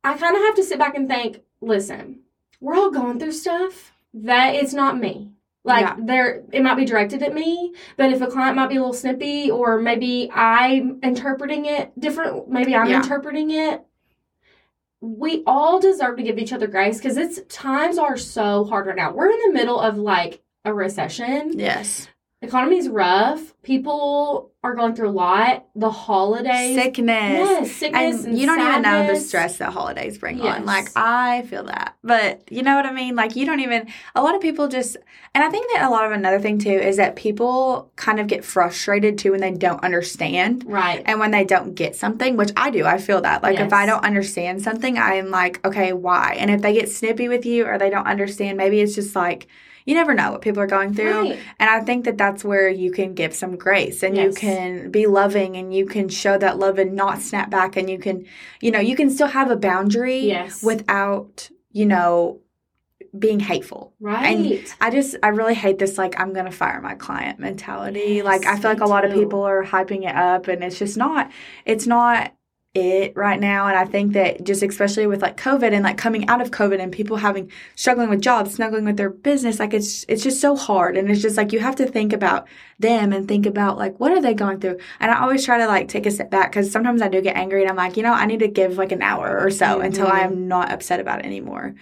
I 0.03 0.18
kind 0.18 0.37
of 0.37 0.42
have 0.42 0.55
to 0.57 0.62
sit 0.64 0.79
back 0.79 0.96
and 0.96 1.09
think, 1.09 1.40
listen, 1.62 2.20
we're 2.61 2.74
all 2.74 2.90
going 2.90 3.18
through 3.18 3.33
stuff. 3.33 3.94
That 4.14 4.55
it's 4.55 4.72
not 4.72 4.98
me. 4.98 5.33
Like 5.64 5.83
Yeah. 5.83 5.96
there 5.98 6.42
it 6.53 6.62
might 6.62 6.77
be 6.77 6.85
directed 6.85 7.22
at 7.22 7.35
me, 7.35 7.74
but 7.96 8.12
if 8.12 8.20
a 8.20 8.27
client 8.27 8.57
might 8.57 8.68
be 8.68 8.77
a 8.77 8.81
little 8.81 8.92
snippy 8.92 9.50
or 9.50 9.81
maybe 9.81 10.31
I'm 10.33 11.00
interpreting 11.03 11.64
it 11.66 11.98
different, 11.98 12.48
maybe 12.48 12.74
I'm 12.74 12.88
Yeah. 12.88 13.03
interpreting 13.03 13.50
it. 13.50 13.83
We 15.00 15.42
all 15.46 15.81
deserve 15.81 16.16
to 16.16 16.22
give 16.22 16.38
each 16.38 16.53
other 16.53 16.66
grace 16.66 16.98
because 16.98 17.16
it's 17.16 17.40
times 17.48 17.98
are 17.98 18.16
so 18.16 18.64
hard 18.64 18.87
right 18.87 18.96
now. 18.96 19.12
We're 19.12 19.31
in 19.31 19.40
the 19.46 19.53
middle 19.53 19.79
of 19.81 19.98
like 19.98 20.42
a 20.64 20.72
recession. 20.72 21.53
Yes. 21.59 22.09
Economy's 22.45 22.89
rough. 22.89 23.55
People 23.63 24.51
are 24.63 24.75
going 24.75 24.95
through 24.95 25.09
a 25.09 25.11
lot. 25.11 25.67
The 25.75 25.91
holidays. 25.91 26.75
Sickness. 26.75 27.09
Yes, 27.09 27.73
sickness 27.73 28.17
and, 28.21 28.27
and 28.29 28.39
you 28.39 28.47
don't 28.47 28.61
even 28.61 28.83
know 28.83 29.07
the 29.07 29.19
stress 29.19 29.59
that 29.59 29.73
holidays 29.73 30.19
bring 30.19 30.39
Yes. 30.39 30.59
on. 30.59 30.67
Like 30.67 30.89
I 30.97 31.43
feel 31.43 31.65
that, 31.65 31.97
but 32.03 32.43
you 32.51 32.63
know 32.63 32.75
what 32.77 32.87
I 32.87 32.93
mean. 32.93 33.15
Like 33.15 33.37
you 33.37 33.47
don't 33.47 33.61
even. 33.61 33.89
A 34.15 34.23
lot 34.23 34.35
of 34.35 34.41
people 34.41 34.69
just, 34.69 34.97
and 35.35 35.43
I 35.45 35.51
think 35.51 35.71
that 35.73 35.85
a 35.85 35.91
lot 35.91 36.05
of 36.07 36.13
another 36.13 36.41
thing 36.41 36.59
too 36.59 36.71
is 36.71 36.97
that 36.97 37.17
people 37.17 37.91
kind 37.97 38.21
of 38.21 38.27
get 38.27 38.45
frustrated 38.45 39.19
too 39.19 39.33
when 39.33 39.41
they 39.41 39.53
don't 39.53 39.83
understand. 39.85 40.65
Right. 40.67 41.03
And 41.07 41.19
when 41.21 41.31
they 41.31 41.45
don't 41.45 41.75
get 41.75 41.97
something, 41.97 42.37
which 42.37 42.53
I 42.57 42.71
do, 42.71 42.85
I 42.85 42.99
feel 42.99 43.21
that. 43.23 43.43
Like 43.43 43.59
if 43.61 43.73
I 43.73 43.87
don't 43.87 44.05
understand 44.05 44.63
something, 44.63 44.99
I 44.99 45.15
am 45.15 45.31
like, 45.31 45.65
okay, 45.67 45.93
why? 45.93 46.37
And 46.39 46.51
if 46.51 46.63
they 46.63 46.73
get 46.75 46.89
snippy 46.91 47.29
with 47.29 47.45
you 47.47 47.67
or 47.67 47.79
they 47.79 47.91
don't 47.91 48.07
understand, 48.07 48.57
maybe 48.59 48.81
it's 48.81 48.95
just 48.95 49.15
like 49.17 49.47
you 49.85 49.94
never 49.94 50.14
know 50.14 50.33
what 50.33 50.40
people 50.40 50.62
are 50.62 50.66
going 50.66 50.94
through. 50.94 51.23
Right. 51.31 51.38
And 51.59 51.68
I 51.68 51.81
think 51.81 52.05
that 52.07 52.16
that's 52.16 52.42
where 52.44 52.68
you 52.68 52.90
can 52.90 53.14
give 53.14 53.35
some 53.35 53.57
grace 53.57 54.03
and 54.03 54.16
you 54.16 54.33
can 54.33 54.90
be 54.90 55.07
loving 55.07 55.57
and 55.57 55.75
you 55.75 55.87
can 55.87 56.09
show 56.09 56.38
that 56.38 56.59
love 56.59 56.79
and 56.79 56.94
not 56.94 57.20
snap 57.20 57.51
back 57.51 57.77
and 57.77 57.90
you 57.90 57.99
can, 57.99 58.27
you 58.61 58.70
know, 58.70 58.81
you 58.81 58.97
can 58.97 59.11
still 59.11 59.27
have 59.29 59.51
a 59.51 59.57
boundary 59.57 60.20
Yes. 60.20 60.62
without, 60.62 61.51
you 61.70 61.85
know, 61.85 62.40
being 63.18 63.40
hateful. 63.40 63.92
Right. 64.01 64.75
I 64.81 64.90
just, 64.90 65.16
I 65.23 65.29
really 65.29 65.55
hate 65.55 65.79
this, 65.79 65.99
like, 65.99 66.18
I'm 66.18 66.33
going 66.33 66.47
to 66.47 66.51
fire 66.51 66.81
my 66.81 66.94
client 66.94 67.38
mentality. 67.38 68.14
Yes, 68.16 68.25
like, 68.25 68.47
I 68.47 68.59
feel 68.59 68.70
like 68.70 68.81
a 68.81 68.87
lot 68.87 69.05
of 69.05 69.12
people 69.12 69.42
are 69.42 69.62
hyping 69.62 70.09
it 70.09 70.16
up 70.16 70.49
and 70.49 70.64
it's 70.64 70.79
just 70.79 70.97
not, 70.97 71.31
it's 71.64 71.87
not 71.87 72.33
it 72.75 73.17
right 73.17 73.39
now. 73.39 73.69
And 73.69 73.77
I 73.77 73.85
think 73.85 74.15
that 74.15 74.43
just 74.45 74.63
especially 74.63 75.07
with 75.07 75.23
like 75.23 75.37
COVID 75.37 75.73
and 75.73 75.85
like 75.85 75.97
coming 75.97 76.29
out 76.29 76.41
of 76.41 76.51
COVID 76.51 76.81
and 76.81 76.91
people 76.91 77.17
having, 77.19 77.51
struggling 77.77 78.09
with 78.11 78.21
jobs, 78.21 78.55
struggling 78.55 78.85
with 78.85 78.97
their 78.97 79.11
business, 79.11 79.61
like 79.61 79.73
it's, 79.73 80.05
it's 80.09 80.25
just 80.25 80.41
so 80.41 80.57
hard. 80.57 80.97
And 80.97 81.09
it's 81.11 81.23
just 81.23 81.37
like, 81.37 81.53
you 81.53 81.61
have 81.61 81.77
to 81.77 81.87
think 81.87 82.13
about 82.13 82.49
them 82.81 83.13
and 83.13 83.29
think 83.29 83.47
about 83.47 83.79
like, 83.79 84.01
what 84.01 84.11
are 84.11 84.21
they 84.21 84.35
going 84.35 84.59
through? 84.59 84.79
And 84.99 85.11
I 85.13 85.21
always 85.21 85.45
try 85.45 85.59
to 85.59 85.67
like 85.69 85.89
take 85.89 86.05
a 86.07 86.11
step 86.11 86.31
back 86.31 86.51
because 86.51 86.71
sometimes 86.71 87.01
I 87.01 87.09
do 87.09 87.21
get 87.21 87.37
angry 87.37 87.63
and 87.63 87.71
I'm 87.71 87.77
like, 87.77 87.97
you 87.97 88.03
know, 88.03 88.13
I 88.13 88.27
need 88.27 88.41
to 88.41 88.49
give 88.49 88.77
like 88.77 88.91
an 88.93 89.03
hour 89.03 89.39
or 89.39 89.51
so 89.51 89.81
until 89.81 90.09
I 90.09 90.21
Mhm. 90.23 90.25
am 90.25 90.49
not 90.49 90.73
upset 90.73 90.99
about 91.01 91.21
it 91.21 91.27
anymore. 91.27 91.75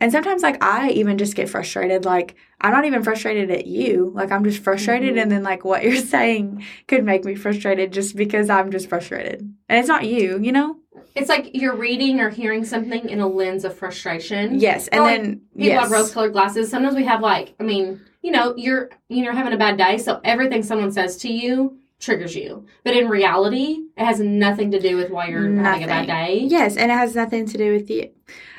And 0.00 0.12
sometimes, 0.12 0.42
like, 0.42 0.62
I 0.62 0.90
even 0.90 1.16
just 1.18 1.34
get 1.34 1.48
frustrated. 1.48 2.04
Like, 2.04 2.36
I'm 2.60 2.72
not 2.72 2.84
even 2.86 3.02
frustrated 3.02 3.50
at 3.50 3.66
you. 3.66 4.10
Like, 4.14 4.32
I'm 4.32 4.42
just 4.44 4.62
frustrated. 4.62 5.14
Mhm. 5.16 5.22
And 5.22 5.30
then, 5.30 5.42
like, 5.42 5.64
what 5.64 5.82
you're 5.84 5.96
saying 6.16 6.64
could 6.88 7.04
make 7.04 7.24
me 7.24 7.34
frustrated 7.34 7.92
just 7.92 8.16
because 8.16 8.48
I'm 8.48 8.70
just 8.70 8.88
frustrated. 8.88 9.40
And 9.68 9.78
it's 9.78 9.88
not 9.88 10.06
you, 10.06 10.38
you 10.40 10.52
know? 10.52 10.76
It's 11.14 11.28
like 11.28 11.50
you're 11.54 11.76
reading 11.76 12.20
or 12.20 12.30
hearing 12.30 12.64
something 12.64 13.08
in 13.08 13.20
a 13.20 13.26
lens 13.26 13.64
of 13.64 13.76
frustration. 13.76 14.58
Yes. 14.58 14.88
And 14.88 15.00
Or, 15.00 15.04
like, 15.04 15.22
then, 15.22 15.40
People 15.54 15.66
yes. 15.68 15.82
have 15.82 15.90
rose 15.90 16.12
colored 16.12 16.32
glasses. 16.32 16.70
Sometimes 16.70 16.94
we 16.94 17.04
have 17.04 17.20
like, 17.20 17.54
I 17.60 17.62
mean, 17.62 18.00
you 18.22 18.30
know, 18.32 18.54
you're 18.56 18.90
you're 19.08 19.32
having 19.32 19.52
a 19.52 19.56
bad 19.58 19.76
day, 19.78 19.98
so 19.98 20.20
everything 20.24 20.62
someone 20.62 20.90
says 20.92 21.16
to 21.18 21.32
you 21.32 21.78
triggers 22.00 22.34
you. 22.34 22.66
But 22.84 22.96
in 22.96 23.08
reality, 23.08 23.78
it 23.96 24.04
has 24.04 24.18
nothing 24.20 24.70
to 24.72 24.80
do 24.80 24.96
with 24.96 25.10
why 25.10 25.28
you're 25.28 25.50
having 25.62 25.84
a 25.84 25.86
bad 25.86 26.06
day. 26.06 26.40
Yes. 26.46 26.76
And 26.76 26.90
it 26.90 26.94
has 26.94 27.14
nothing 27.14 27.46
to 27.46 27.56
do 27.58 27.72
with 27.72 27.88
you. 27.88 28.10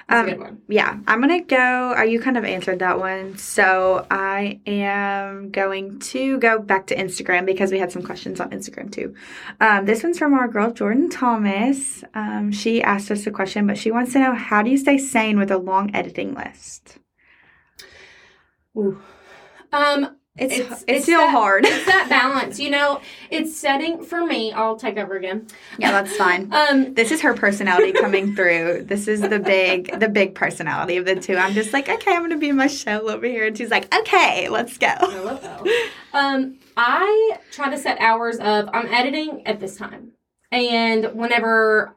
Um, 0.10 0.26
a 0.26 0.30
good 0.30 0.40
one. 0.40 0.62
yeah, 0.70 0.98
I'm 1.06 1.20
gonna 1.20 1.44
go. 1.44 1.94
Uh, 1.98 2.04
you 2.04 2.20
kind 2.22 2.38
of 2.38 2.46
answered 2.46 2.80
that 2.80 2.98
one, 2.98 3.38
so 3.38 4.08
I 4.10 4.62
am 4.66 5.52
going 5.52 6.00
to 6.00 6.38
go 6.40 6.60
back 6.60 6.88
to 6.88 6.96
Instagram 6.96 7.46
because 7.46 7.72
we 7.72 7.80
had 7.80 7.92
some 7.92 8.02
questions 8.04 8.40
on 8.40 8.52
Instagram 8.52 8.92
too. 8.92 9.16
Um, 9.60 9.86
this 9.86 10.04
one's 10.04 10.18
from 10.18 10.34
our 10.34 10.48
girl 10.48 10.72
Jordan 10.72 11.10
Thomas. 11.10 12.04
Um, 12.14 12.52
she 12.52 12.82
asked 12.82 13.12
us 13.12 13.28
a 13.28 13.32
question, 13.32 13.68
but 13.68 13.78
she 13.78 13.92
wants 13.92 14.14
to 14.14 14.20
know 14.20 14.34
how 14.34 14.62
do 14.62 14.70
you 14.70 14.78
stay 14.78 14.98
sane 14.98 15.38
with 15.38 15.52
a 15.52 15.58
long 15.58 15.94
editing 15.94 16.34
list? 16.34 17.00
Ooh. 18.78 19.02
Um, 19.74 20.17
It's 20.38 20.54
It's- 20.54 20.72
it's, 20.72 20.84
it's 20.88 21.04
still 21.06 21.20
that- 21.22 21.32
hard. 21.32 21.66
it's 21.66 21.86
that 21.86 22.08
balance, 22.10 22.60
you 22.60 22.70
know. 22.70 23.02
It's 23.32 23.56
setting 23.58 24.04
for 24.04 24.26
me. 24.26 24.52
I'll 24.54 24.76
take 24.78 24.98
over 24.98 25.16
again. 25.16 25.48
yeah, 25.80 25.92
that's 25.92 26.16
fine. 26.16 26.52
Um, 26.54 26.94
This 26.94 27.12
is 27.12 27.22
her 27.22 27.34
personality 27.34 27.92
coming 27.94 28.36
through. 28.36 28.84
This 28.84 29.08
is 29.08 29.22
the 29.22 29.40
big 29.40 30.00
the 30.00 30.10
big 30.10 30.36
personality 30.36 30.98
of 30.98 31.06
the 31.06 31.16
two. 31.16 31.38
I'm 31.38 31.54
just 31.54 31.74
like, 31.74 31.90
okay, 31.90 32.14
I'm 32.14 32.22
gonna 32.22 32.38
be 32.38 32.50
in 32.50 32.56
my 32.56 32.68
shell 32.68 33.10
over 33.10 33.26
here, 33.26 33.46
and 33.48 33.58
she's 33.58 33.72
like, 33.72 33.94
okay, 33.94 34.48
let's 34.50 34.78
go. 34.78 34.88
I. 34.90 35.80
Um, 36.14 36.60
I 36.78 37.38
try 37.52 37.70
to 37.70 37.78
set 37.78 38.00
hours 38.00 38.38
of 38.38 38.70
I'm 38.74 38.88
editing 38.88 39.46
at 39.48 39.60
this 39.60 39.76
time, 39.78 40.12
and 40.52 41.06
whenever 41.14 41.96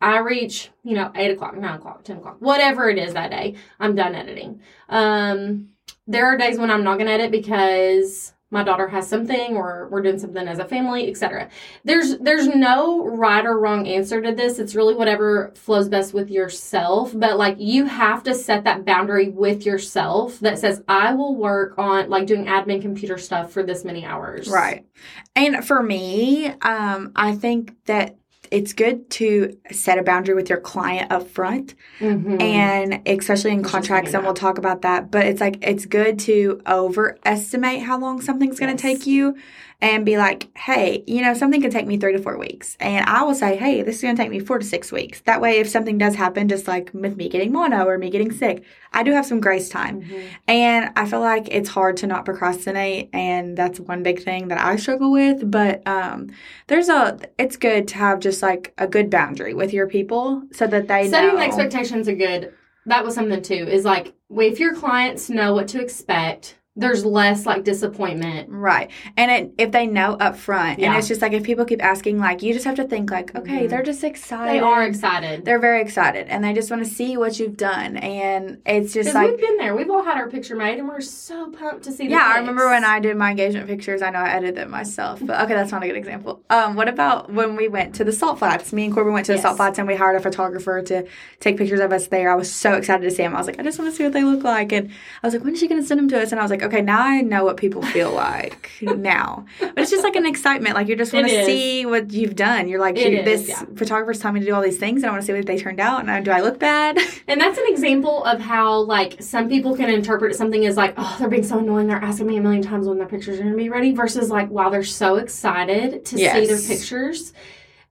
I 0.00 0.18
reach, 0.18 0.70
you 0.82 0.94
know, 0.94 1.10
eight 1.14 1.30
o'clock, 1.30 1.56
nine 1.56 1.74
o'clock, 1.76 2.04
ten 2.04 2.18
o'clock, 2.18 2.36
whatever 2.40 2.88
it 2.90 2.98
is 2.98 3.14
that 3.14 3.30
day, 3.30 3.54
I'm 3.80 3.94
done 3.94 4.14
editing. 4.14 4.60
Um, 4.88 5.68
there 6.06 6.26
are 6.26 6.36
days 6.36 6.58
when 6.58 6.70
I'm 6.70 6.84
not 6.84 6.98
gonna 6.98 7.10
edit 7.10 7.30
because 7.30 8.32
my 8.50 8.62
daughter 8.62 8.86
has 8.86 9.08
something 9.08 9.56
or 9.56 9.88
we're 9.90 10.02
doing 10.02 10.18
something 10.18 10.46
as 10.46 10.60
a 10.60 10.64
family, 10.64 11.08
etc. 11.10 11.48
There's 11.84 12.18
there's 12.18 12.46
no 12.46 13.04
right 13.04 13.44
or 13.44 13.58
wrong 13.58 13.88
answer 13.88 14.22
to 14.22 14.32
this. 14.32 14.60
It's 14.60 14.76
really 14.76 14.94
whatever 14.94 15.52
flows 15.56 15.88
best 15.88 16.14
with 16.14 16.30
yourself. 16.30 17.12
But 17.14 17.38
like 17.38 17.56
you 17.58 17.86
have 17.86 18.22
to 18.22 18.34
set 18.34 18.62
that 18.64 18.84
boundary 18.84 19.30
with 19.30 19.66
yourself 19.66 20.38
that 20.40 20.58
says 20.60 20.82
I 20.86 21.12
will 21.12 21.34
work 21.34 21.76
on 21.76 22.08
like 22.08 22.26
doing 22.26 22.46
admin 22.46 22.80
computer 22.80 23.18
stuff 23.18 23.50
for 23.50 23.64
this 23.64 23.84
many 23.84 24.04
hours. 24.04 24.48
Right. 24.48 24.86
And 25.34 25.66
for 25.66 25.82
me, 25.82 26.46
um, 26.46 27.12
I 27.16 27.34
think 27.34 27.74
that 27.86 28.16
it's 28.50 28.72
good 28.72 29.08
to 29.10 29.56
set 29.72 29.98
a 29.98 30.02
boundary 30.02 30.34
with 30.34 30.48
your 30.48 30.60
client 30.60 31.10
up 31.12 31.28
front 31.28 31.74
Mhm. 32.00 32.40
and 32.42 33.00
especially 33.06 33.52
in 33.52 33.62
contracts 33.62 34.14
and 34.14 34.22
we'll 34.24 34.34
talk 34.34 34.58
about 34.58 34.82
that 34.82 35.10
but 35.10 35.26
it's 35.26 35.40
like 35.40 35.58
it's 35.62 35.86
good 35.86 36.18
to 36.20 36.60
overestimate 36.66 37.82
how 37.82 37.98
long 37.98 38.20
something's 38.20 38.58
going 38.58 38.74
to 38.76 38.80
take 38.80 39.06
you 39.06 39.36
and 39.80 40.06
be 40.06 40.16
like 40.16 40.48
hey 40.56 41.04
you 41.06 41.20
know 41.20 41.34
something 41.34 41.60
could 41.60 41.70
take 41.70 41.86
me 41.86 41.98
three 41.98 42.12
to 42.12 42.18
four 42.22 42.38
weeks 42.38 42.76
and 42.80 43.04
i 43.06 43.22
will 43.22 43.34
say 43.34 43.56
hey 43.56 43.82
this 43.82 43.96
is 43.96 44.02
going 44.02 44.16
to 44.16 44.22
take 44.22 44.30
me 44.30 44.40
four 44.40 44.58
to 44.58 44.64
six 44.64 44.90
weeks 44.90 45.20
that 45.26 45.40
way 45.40 45.58
if 45.58 45.68
something 45.68 45.98
does 45.98 46.14
happen 46.14 46.48
just 46.48 46.66
like 46.66 46.90
with 46.94 47.16
me 47.16 47.28
getting 47.28 47.52
mono 47.52 47.84
or 47.86 47.98
me 47.98 48.08
getting 48.08 48.32
sick 48.32 48.64
i 48.92 49.02
do 49.02 49.12
have 49.12 49.26
some 49.26 49.40
grace 49.40 49.68
time 49.68 50.00
Mhm. 50.02 50.22
and 50.48 50.90
I 50.96 51.04
feel 51.06 51.20
like 51.20 51.48
it's 51.50 51.68
hard 51.68 51.98
to 51.98 52.06
not 52.06 52.24
procrastinate, 52.24 53.10
and 53.12 53.56
that's 53.56 53.78
one 53.78 54.02
big 54.02 54.22
thing 54.22 54.48
that 54.48 54.58
I 54.58 54.76
struggle 54.76 55.12
with. 55.12 55.50
But 55.50 55.86
um, 55.86 56.28
there's 56.68 56.88
a, 56.88 57.18
it's 57.38 57.56
good 57.56 57.88
to 57.88 57.96
have 57.96 58.20
just 58.20 58.40
like 58.42 58.72
a 58.78 58.86
good 58.86 59.10
boundary 59.10 59.52
with 59.52 59.72
your 59.74 59.86
people 59.86 60.42
so 60.52 60.66
that 60.68 60.88
they 60.88 61.10
setting 61.10 61.34
know. 61.34 61.40
expectations 61.40 62.08
are 62.08 62.14
good. 62.14 62.54
That 62.86 63.04
was 63.04 63.14
something 63.14 63.42
too. 63.42 63.54
Is 63.68 63.84
like 63.84 64.14
if 64.30 64.58
your 64.58 64.74
clients 64.74 65.28
know 65.28 65.52
what 65.54 65.68
to 65.68 65.80
expect, 65.82 66.58
there's 66.76 67.04
less 67.04 67.46
like 67.46 67.64
disappointment. 67.64 68.48
Right. 68.50 68.90
And 69.16 69.30
it, 69.30 69.54
if 69.58 69.72
they 69.72 69.86
know 69.86 70.12
up 70.14 70.36
front, 70.36 70.78
and 70.78 70.94
it's 70.96 71.08
just 71.08 71.22
like 71.22 71.32
if 71.32 71.42
people 71.42 71.64
keep 71.64 71.82
asking, 71.82 72.18
like, 72.18 72.42
you 72.42 72.52
just 72.52 72.64
have 72.66 72.76
to 72.76 72.84
think, 72.84 73.10
like, 73.10 73.34
okay, 73.34 73.64
Mhm. 73.66 73.68
they're 73.70 73.82
just 73.82 74.04
excited. 74.04 74.54
They 74.54 74.60
are 74.60 74.82
excited. 74.84 75.44
They're 75.44 75.58
very 75.58 75.80
excited, 75.80 76.26
and 76.28 76.44
they 76.44 76.52
just 76.52 76.70
want 76.70 76.84
to 76.84 76.88
see 76.88 77.16
what 77.16 77.38
you've 77.40 77.56
done. 77.56 77.96
And 77.96 78.58
it's 78.66 78.92
just 78.92 79.08
Because 79.08 79.14
like, 79.14 79.30
we've 79.30 79.40
been 79.40 79.56
there. 79.56 79.74
We've 79.74 79.90
all 79.90 80.02
had 80.04 80.16
our 80.18 80.28
picture 80.28 80.54
made, 80.56 80.78
and 80.78 80.88
we're 80.88 81.00
so 81.00 81.50
pumped 81.50 81.84
to 81.84 81.92
see. 81.92 82.04
The 82.06 82.10
Yeah, 82.12 82.30
I 82.34 82.38
remember 82.38 82.68
when 82.68 82.84
I 82.84 83.00
did 83.00 83.16
my 83.16 83.30
engagement 83.30 83.66
pictures. 83.68 84.02
I 84.02 84.10
know 84.10 84.18
I 84.18 84.30
edited 84.30 84.56
them 84.56 84.70
myself, 84.70 85.20
but 85.22 85.40
okay, 85.42 85.54
that's 85.54 85.72
not 85.72 85.82
a 85.82 85.86
good 85.86 85.96
example. 85.96 86.42
Um, 86.50 86.76
what 86.76 86.88
about 86.88 87.32
when 87.32 87.56
we 87.56 87.68
went 87.68 87.94
to 87.96 88.04
the 88.04 88.12
Salt 88.12 88.38
Flats? 88.38 88.72
Me 88.72 88.84
and 88.84 88.92
Corbin 88.94 89.12
went 89.14 89.26
to 89.26 89.32
the 89.32 89.36
Yes. 89.36 89.42
Salt 89.42 89.56
Flats, 89.56 89.78
and 89.78 89.88
we 89.88 89.94
hired 89.96 90.16
a 90.16 90.20
photographer 90.20 90.82
to 90.82 91.04
take 91.40 91.56
pictures 91.56 91.80
of 91.80 91.92
us 91.92 92.08
there. 92.08 92.30
I 92.30 92.34
was 92.34 92.52
so 92.52 92.74
excited 92.74 93.02
to 93.02 93.10
see 93.10 93.22
them. 93.22 93.34
I 93.34 93.38
was 93.38 93.46
like, 93.46 93.58
I 93.58 93.62
just 93.62 93.78
want 93.78 93.90
to 93.90 93.96
see 93.96 94.04
what 94.04 94.12
they 94.12 94.24
look 94.24 94.44
like, 94.44 94.72
and 94.72 94.90
I 95.22 95.26
was 95.26 95.34
like, 95.34 95.42
when 95.44 95.54
is 95.54 95.60
she 95.60 95.68
going 95.68 95.80
to 95.80 95.86
send 95.86 95.98
them 95.98 96.08
to 96.10 96.20
us? 96.20 96.32
And 96.32 96.40
I 96.40 96.44
was 96.44 96.50
like, 96.50 96.62
okay, 96.66 96.82
now 96.82 97.02
I 97.02 97.20
know 97.22 97.44
what 97.44 97.56
people 97.56 97.82
feel 97.82 98.12
like 98.12 98.70
now. 98.80 99.44
But 99.60 99.78
it's 99.78 99.90
just 99.90 100.04
like 100.04 100.16
an 100.16 100.26
excitement. 100.26 100.74
Like 100.74 100.88
you 100.88 100.96
just 100.96 101.12
want 101.12 101.28
to 101.28 101.44
see 101.44 101.86
what 101.86 102.12
you've 102.12 102.36
done. 102.36 102.68
You're 102.68 102.80
like, 102.80 102.96
is, 102.96 103.24
this 103.24 103.48
yeah. 103.48 103.64
photographer's 103.76 104.20
telling 104.20 104.34
me 104.34 104.40
to 104.40 104.46
do 104.46 104.54
all 104.54 104.62
these 104.62 104.78
things, 104.78 105.02
and 105.02 105.06
I 105.06 105.10
want 105.10 105.22
to 105.22 105.26
see 105.26 105.32
what 105.32 105.46
they 105.46 105.58
turned 105.58 105.80
out. 105.80 106.00
And 106.00 106.10
I, 106.10 106.20
do 106.20 106.30
I 106.30 106.40
look 106.40 106.58
bad? 106.58 106.98
And 107.28 107.40
that's 107.40 107.58
an 107.58 107.64
example 107.68 108.22
of 108.24 108.40
how, 108.40 108.78
like, 108.82 109.20
some 109.20 109.48
people 109.48 109.76
can 109.76 109.90
interpret 109.90 110.36
something 110.36 110.64
as 110.64 110.76
like, 110.76 110.94
oh, 110.96 111.16
they're 111.18 111.28
being 111.28 111.42
so 111.42 111.58
annoying. 111.58 111.88
They're 111.88 111.96
asking 111.96 112.28
me 112.28 112.36
a 112.36 112.40
million 112.40 112.62
times 112.62 112.86
when 112.86 112.98
their 112.98 113.08
pictures 113.08 113.40
are 113.40 113.42
going 113.42 113.52
to 113.52 113.58
be 113.58 113.68
ready, 113.68 113.92
versus 113.92 114.30
like, 114.30 114.48
wow, 114.48 114.70
they're 114.70 114.84
so 114.84 115.16
excited 115.16 116.04
to 116.04 116.16
see 116.16 116.46
their 116.46 116.58
pictures. 116.58 117.32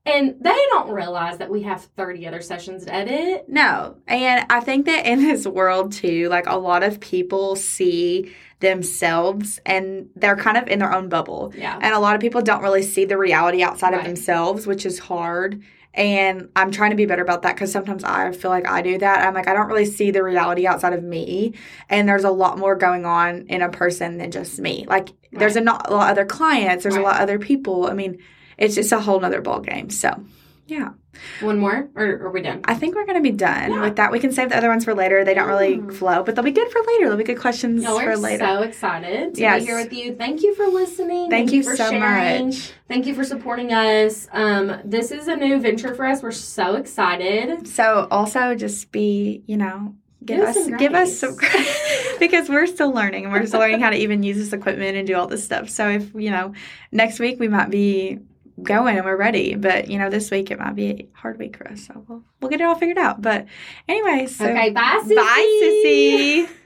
And 0.06 0.36
they 0.40 0.56
don't 0.70 0.90
realize 0.90 1.38
that 1.38 1.50
we 1.50 1.62
have 1.62 1.82
30 1.96 2.28
other 2.28 2.40
sessions 2.40 2.84
to 2.84 2.94
edit. 2.94 3.48
No. 3.48 3.96
And 4.06 4.46
I 4.48 4.60
think 4.60 4.86
that 4.86 5.04
in 5.04 5.20
this 5.20 5.46
world 5.46 5.92
too, 5.92 6.28
like 6.28 6.46
a 6.46 6.56
lot 6.56 6.84
of 6.84 7.00
people 7.00 7.56
see 7.56 8.32
themselves 8.60 9.60
and 9.66 10.08
they're 10.16 10.36
kind 10.36 10.56
of 10.56 10.66
in 10.68 10.78
their 10.78 10.92
own 10.92 11.08
bubble. 11.08 11.52
Yeah. 11.56 11.78
And 11.80 11.94
a 11.94 11.98
lot 11.98 12.14
of 12.14 12.20
people 12.20 12.40
don't 12.42 12.62
really 12.62 12.82
see 12.82 13.04
the 13.04 13.18
reality 13.18 13.62
outside 13.62 13.94
of 13.94 14.04
themselves, 14.04 14.66
which 14.66 14.86
is 14.86 14.98
hard. 14.98 15.62
And 15.92 16.50
I'm 16.54 16.70
trying 16.70 16.90
to 16.90 16.96
be 16.96 17.06
better 17.06 17.22
about 17.22 17.42
that 17.42 17.54
because 17.54 17.72
sometimes 17.72 18.04
I 18.04 18.32
feel 18.32 18.50
like 18.50 18.66
I 18.68 18.82
do 18.82 18.98
that. 18.98 19.26
I'm 19.26 19.32
like, 19.32 19.48
I 19.48 19.54
don't 19.54 19.68
really 19.68 19.86
see 19.86 20.10
the 20.10 20.22
reality 20.22 20.66
outside 20.66 20.92
of 20.92 21.02
me. 21.02 21.54
And 21.88 22.06
there's 22.06 22.24
a 22.24 22.30
lot 22.30 22.58
more 22.58 22.76
going 22.76 23.06
on 23.06 23.46
in 23.48 23.62
a 23.62 23.70
person 23.70 24.18
than 24.18 24.30
just 24.30 24.58
me. 24.58 24.84
Like, 24.86 25.08
there's 25.32 25.56
a, 25.56 25.60
not, 25.62 25.88
a 25.88 25.94
lot 25.94 26.04
of 26.04 26.10
other 26.10 26.26
clients, 26.26 26.82
there's 26.82 26.96
Right. 26.96 27.00
a 27.02 27.04
lot 27.04 27.16
of 27.16 27.22
other 27.22 27.38
people. 27.38 27.86
I 27.86 27.94
mean, 27.94 28.18
it's 28.58 28.74
just 28.74 28.92
a 28.92 29.00
whole 29.00 29.20
nother 29.20 29.40
ball 29.40 29.60
game. 29.60 29.88
So, 29.88 30.22
yeah. 30.66 30.90
One 31.40 31.58
more, 31.58 31.88
or 31.94 32.04
are 32.24 32.30
we 32.30 32.42
done? 32.42 32.60
I 32.66 32.74
think 32.74 32.94
we're 32.94 33.06
going 33.06 33.16
to 33.16 33.22
be 33.22 33.34
done 33.34 33.72
Yeah. 33.72 33.80
with 33.80 33.96
that. 33.96 34.12
We 34.12 34.18
can 34.18 34.32
save 34.32 34.50
the 34.50 34.56
other 34.56 34.68
ones 34.68 34.84
for 34.84 34.94
later. 34.94 35.24
They 35.24 35.32
don't 35.32 35.48
really 35.48 35.78
Mm. 35.78 35.92
flow, 35.94 36.22
but 36.22 36.34
they'll 36.34 36.44
be 36.44 36.50
good 36.50 36.70
for 36.70 36.80
later. 36.86 37.08
They'll 37.08 37.16
be 37.16 37.24
good 37.24 37.38
questions 37.40 37.82
No, 37.82 37.98
for 37.98 38.16
later. 38.16 38.44
so 38.44 38.62
excited 38.62 39.34
to 39.34 39.40
Yes. 39.40 39.60
be 39.62 39.66
here 39.66 39.76
with 39.76 39.92
you. 39.92 40.14
Thank 40.14 40.42
you 40.42 40.54
for 40.54 40.66
listening. 40.66 41.30
Thank 41.30 41.52
you 41.52 41.62
for 41.62 41.74
so 41.76 41.88
sharing. 41.90 42.46
much. 42.48 42.72
Thank 42.88 43.06
you 43.06 43.14
for 43.14 43.24
supporting 43.24 43.72
us. 43.72 44.28
Um, 44.32 44.76
this 44.84 45.10
is 45.10 45.26
a 45.28 45.36
new 45.36 45.58
venture 45.58 45.94
for 45.94 46.04
us. 46.04 46.22
We're 46.22 46.32
so 46.32 46.74
excited. 46.74 47.66
So 47.66 48.08
also 48.10 48.54
just 48.54 48.92
be, 48.92 49.42
you 49.46 49.56
know, 49.56 49.94
give 50.24 50.40
us 50.40 50.66
give 50.78 50.92
us 50.94 51.16
some 51.18 51.36
because 52.18 52.48
we're 52.48 52.66
still 52.66 52.92
learning 52.92 53.24
and 53.24 53.32
we're 53.32 53.46
still 53.46 53.60
learning 53.60 53.80
how 53.80 53.90
to 53.90 53.96
even 54.04 54.22
use 54.22 54.36
this 54.36 54.52
equipment 54.52 54.96
and 54.96 55.06
do 55.06 55.14
all 55.14 55.26
this 55.28 55.44
stuff. 55.44 55.70
So 55.70 55.88
if, 55.88 56.12
you 56.14 56.30
know, 56.30 56.52
next 56.92 57.20
week 57.20 57.38
we 57.40 57.48
might 57.48 57.70
be 57.70 58.18
going 58.62 58.96
and 58.96 59.04
we're 59.04 59.16
ready, 59.16 59.54
but 59.54 59.90
you 59.90 59.98
know, 59.98 60.10
this 60.10 60.30
week 60.30 60.50
it 60.50 60.58
might 60.58 60.74
be 60.74 60.90
a 60.90 61.08
hard 61.18 61.38
week 61.38 61.56
for 61.56 61.68
us. 61.68 61.86
So 61.86 62.04
we'll 62.08 62.22
we'll 62.40 62.50
get 62.50 62.60
it 62.60 62.64
all 62.64 62.74
figured 62.74 62.98
out. 62.98 63.20
But 63.22 63.46
anyway, 63.88 64.26
so 64.26 64.46
okay, 64.46 64.70
bye, 64.70 65.00
Sissy. 65.04 65.16
bye, 65.16 65.60
sissy. 65.62 66.48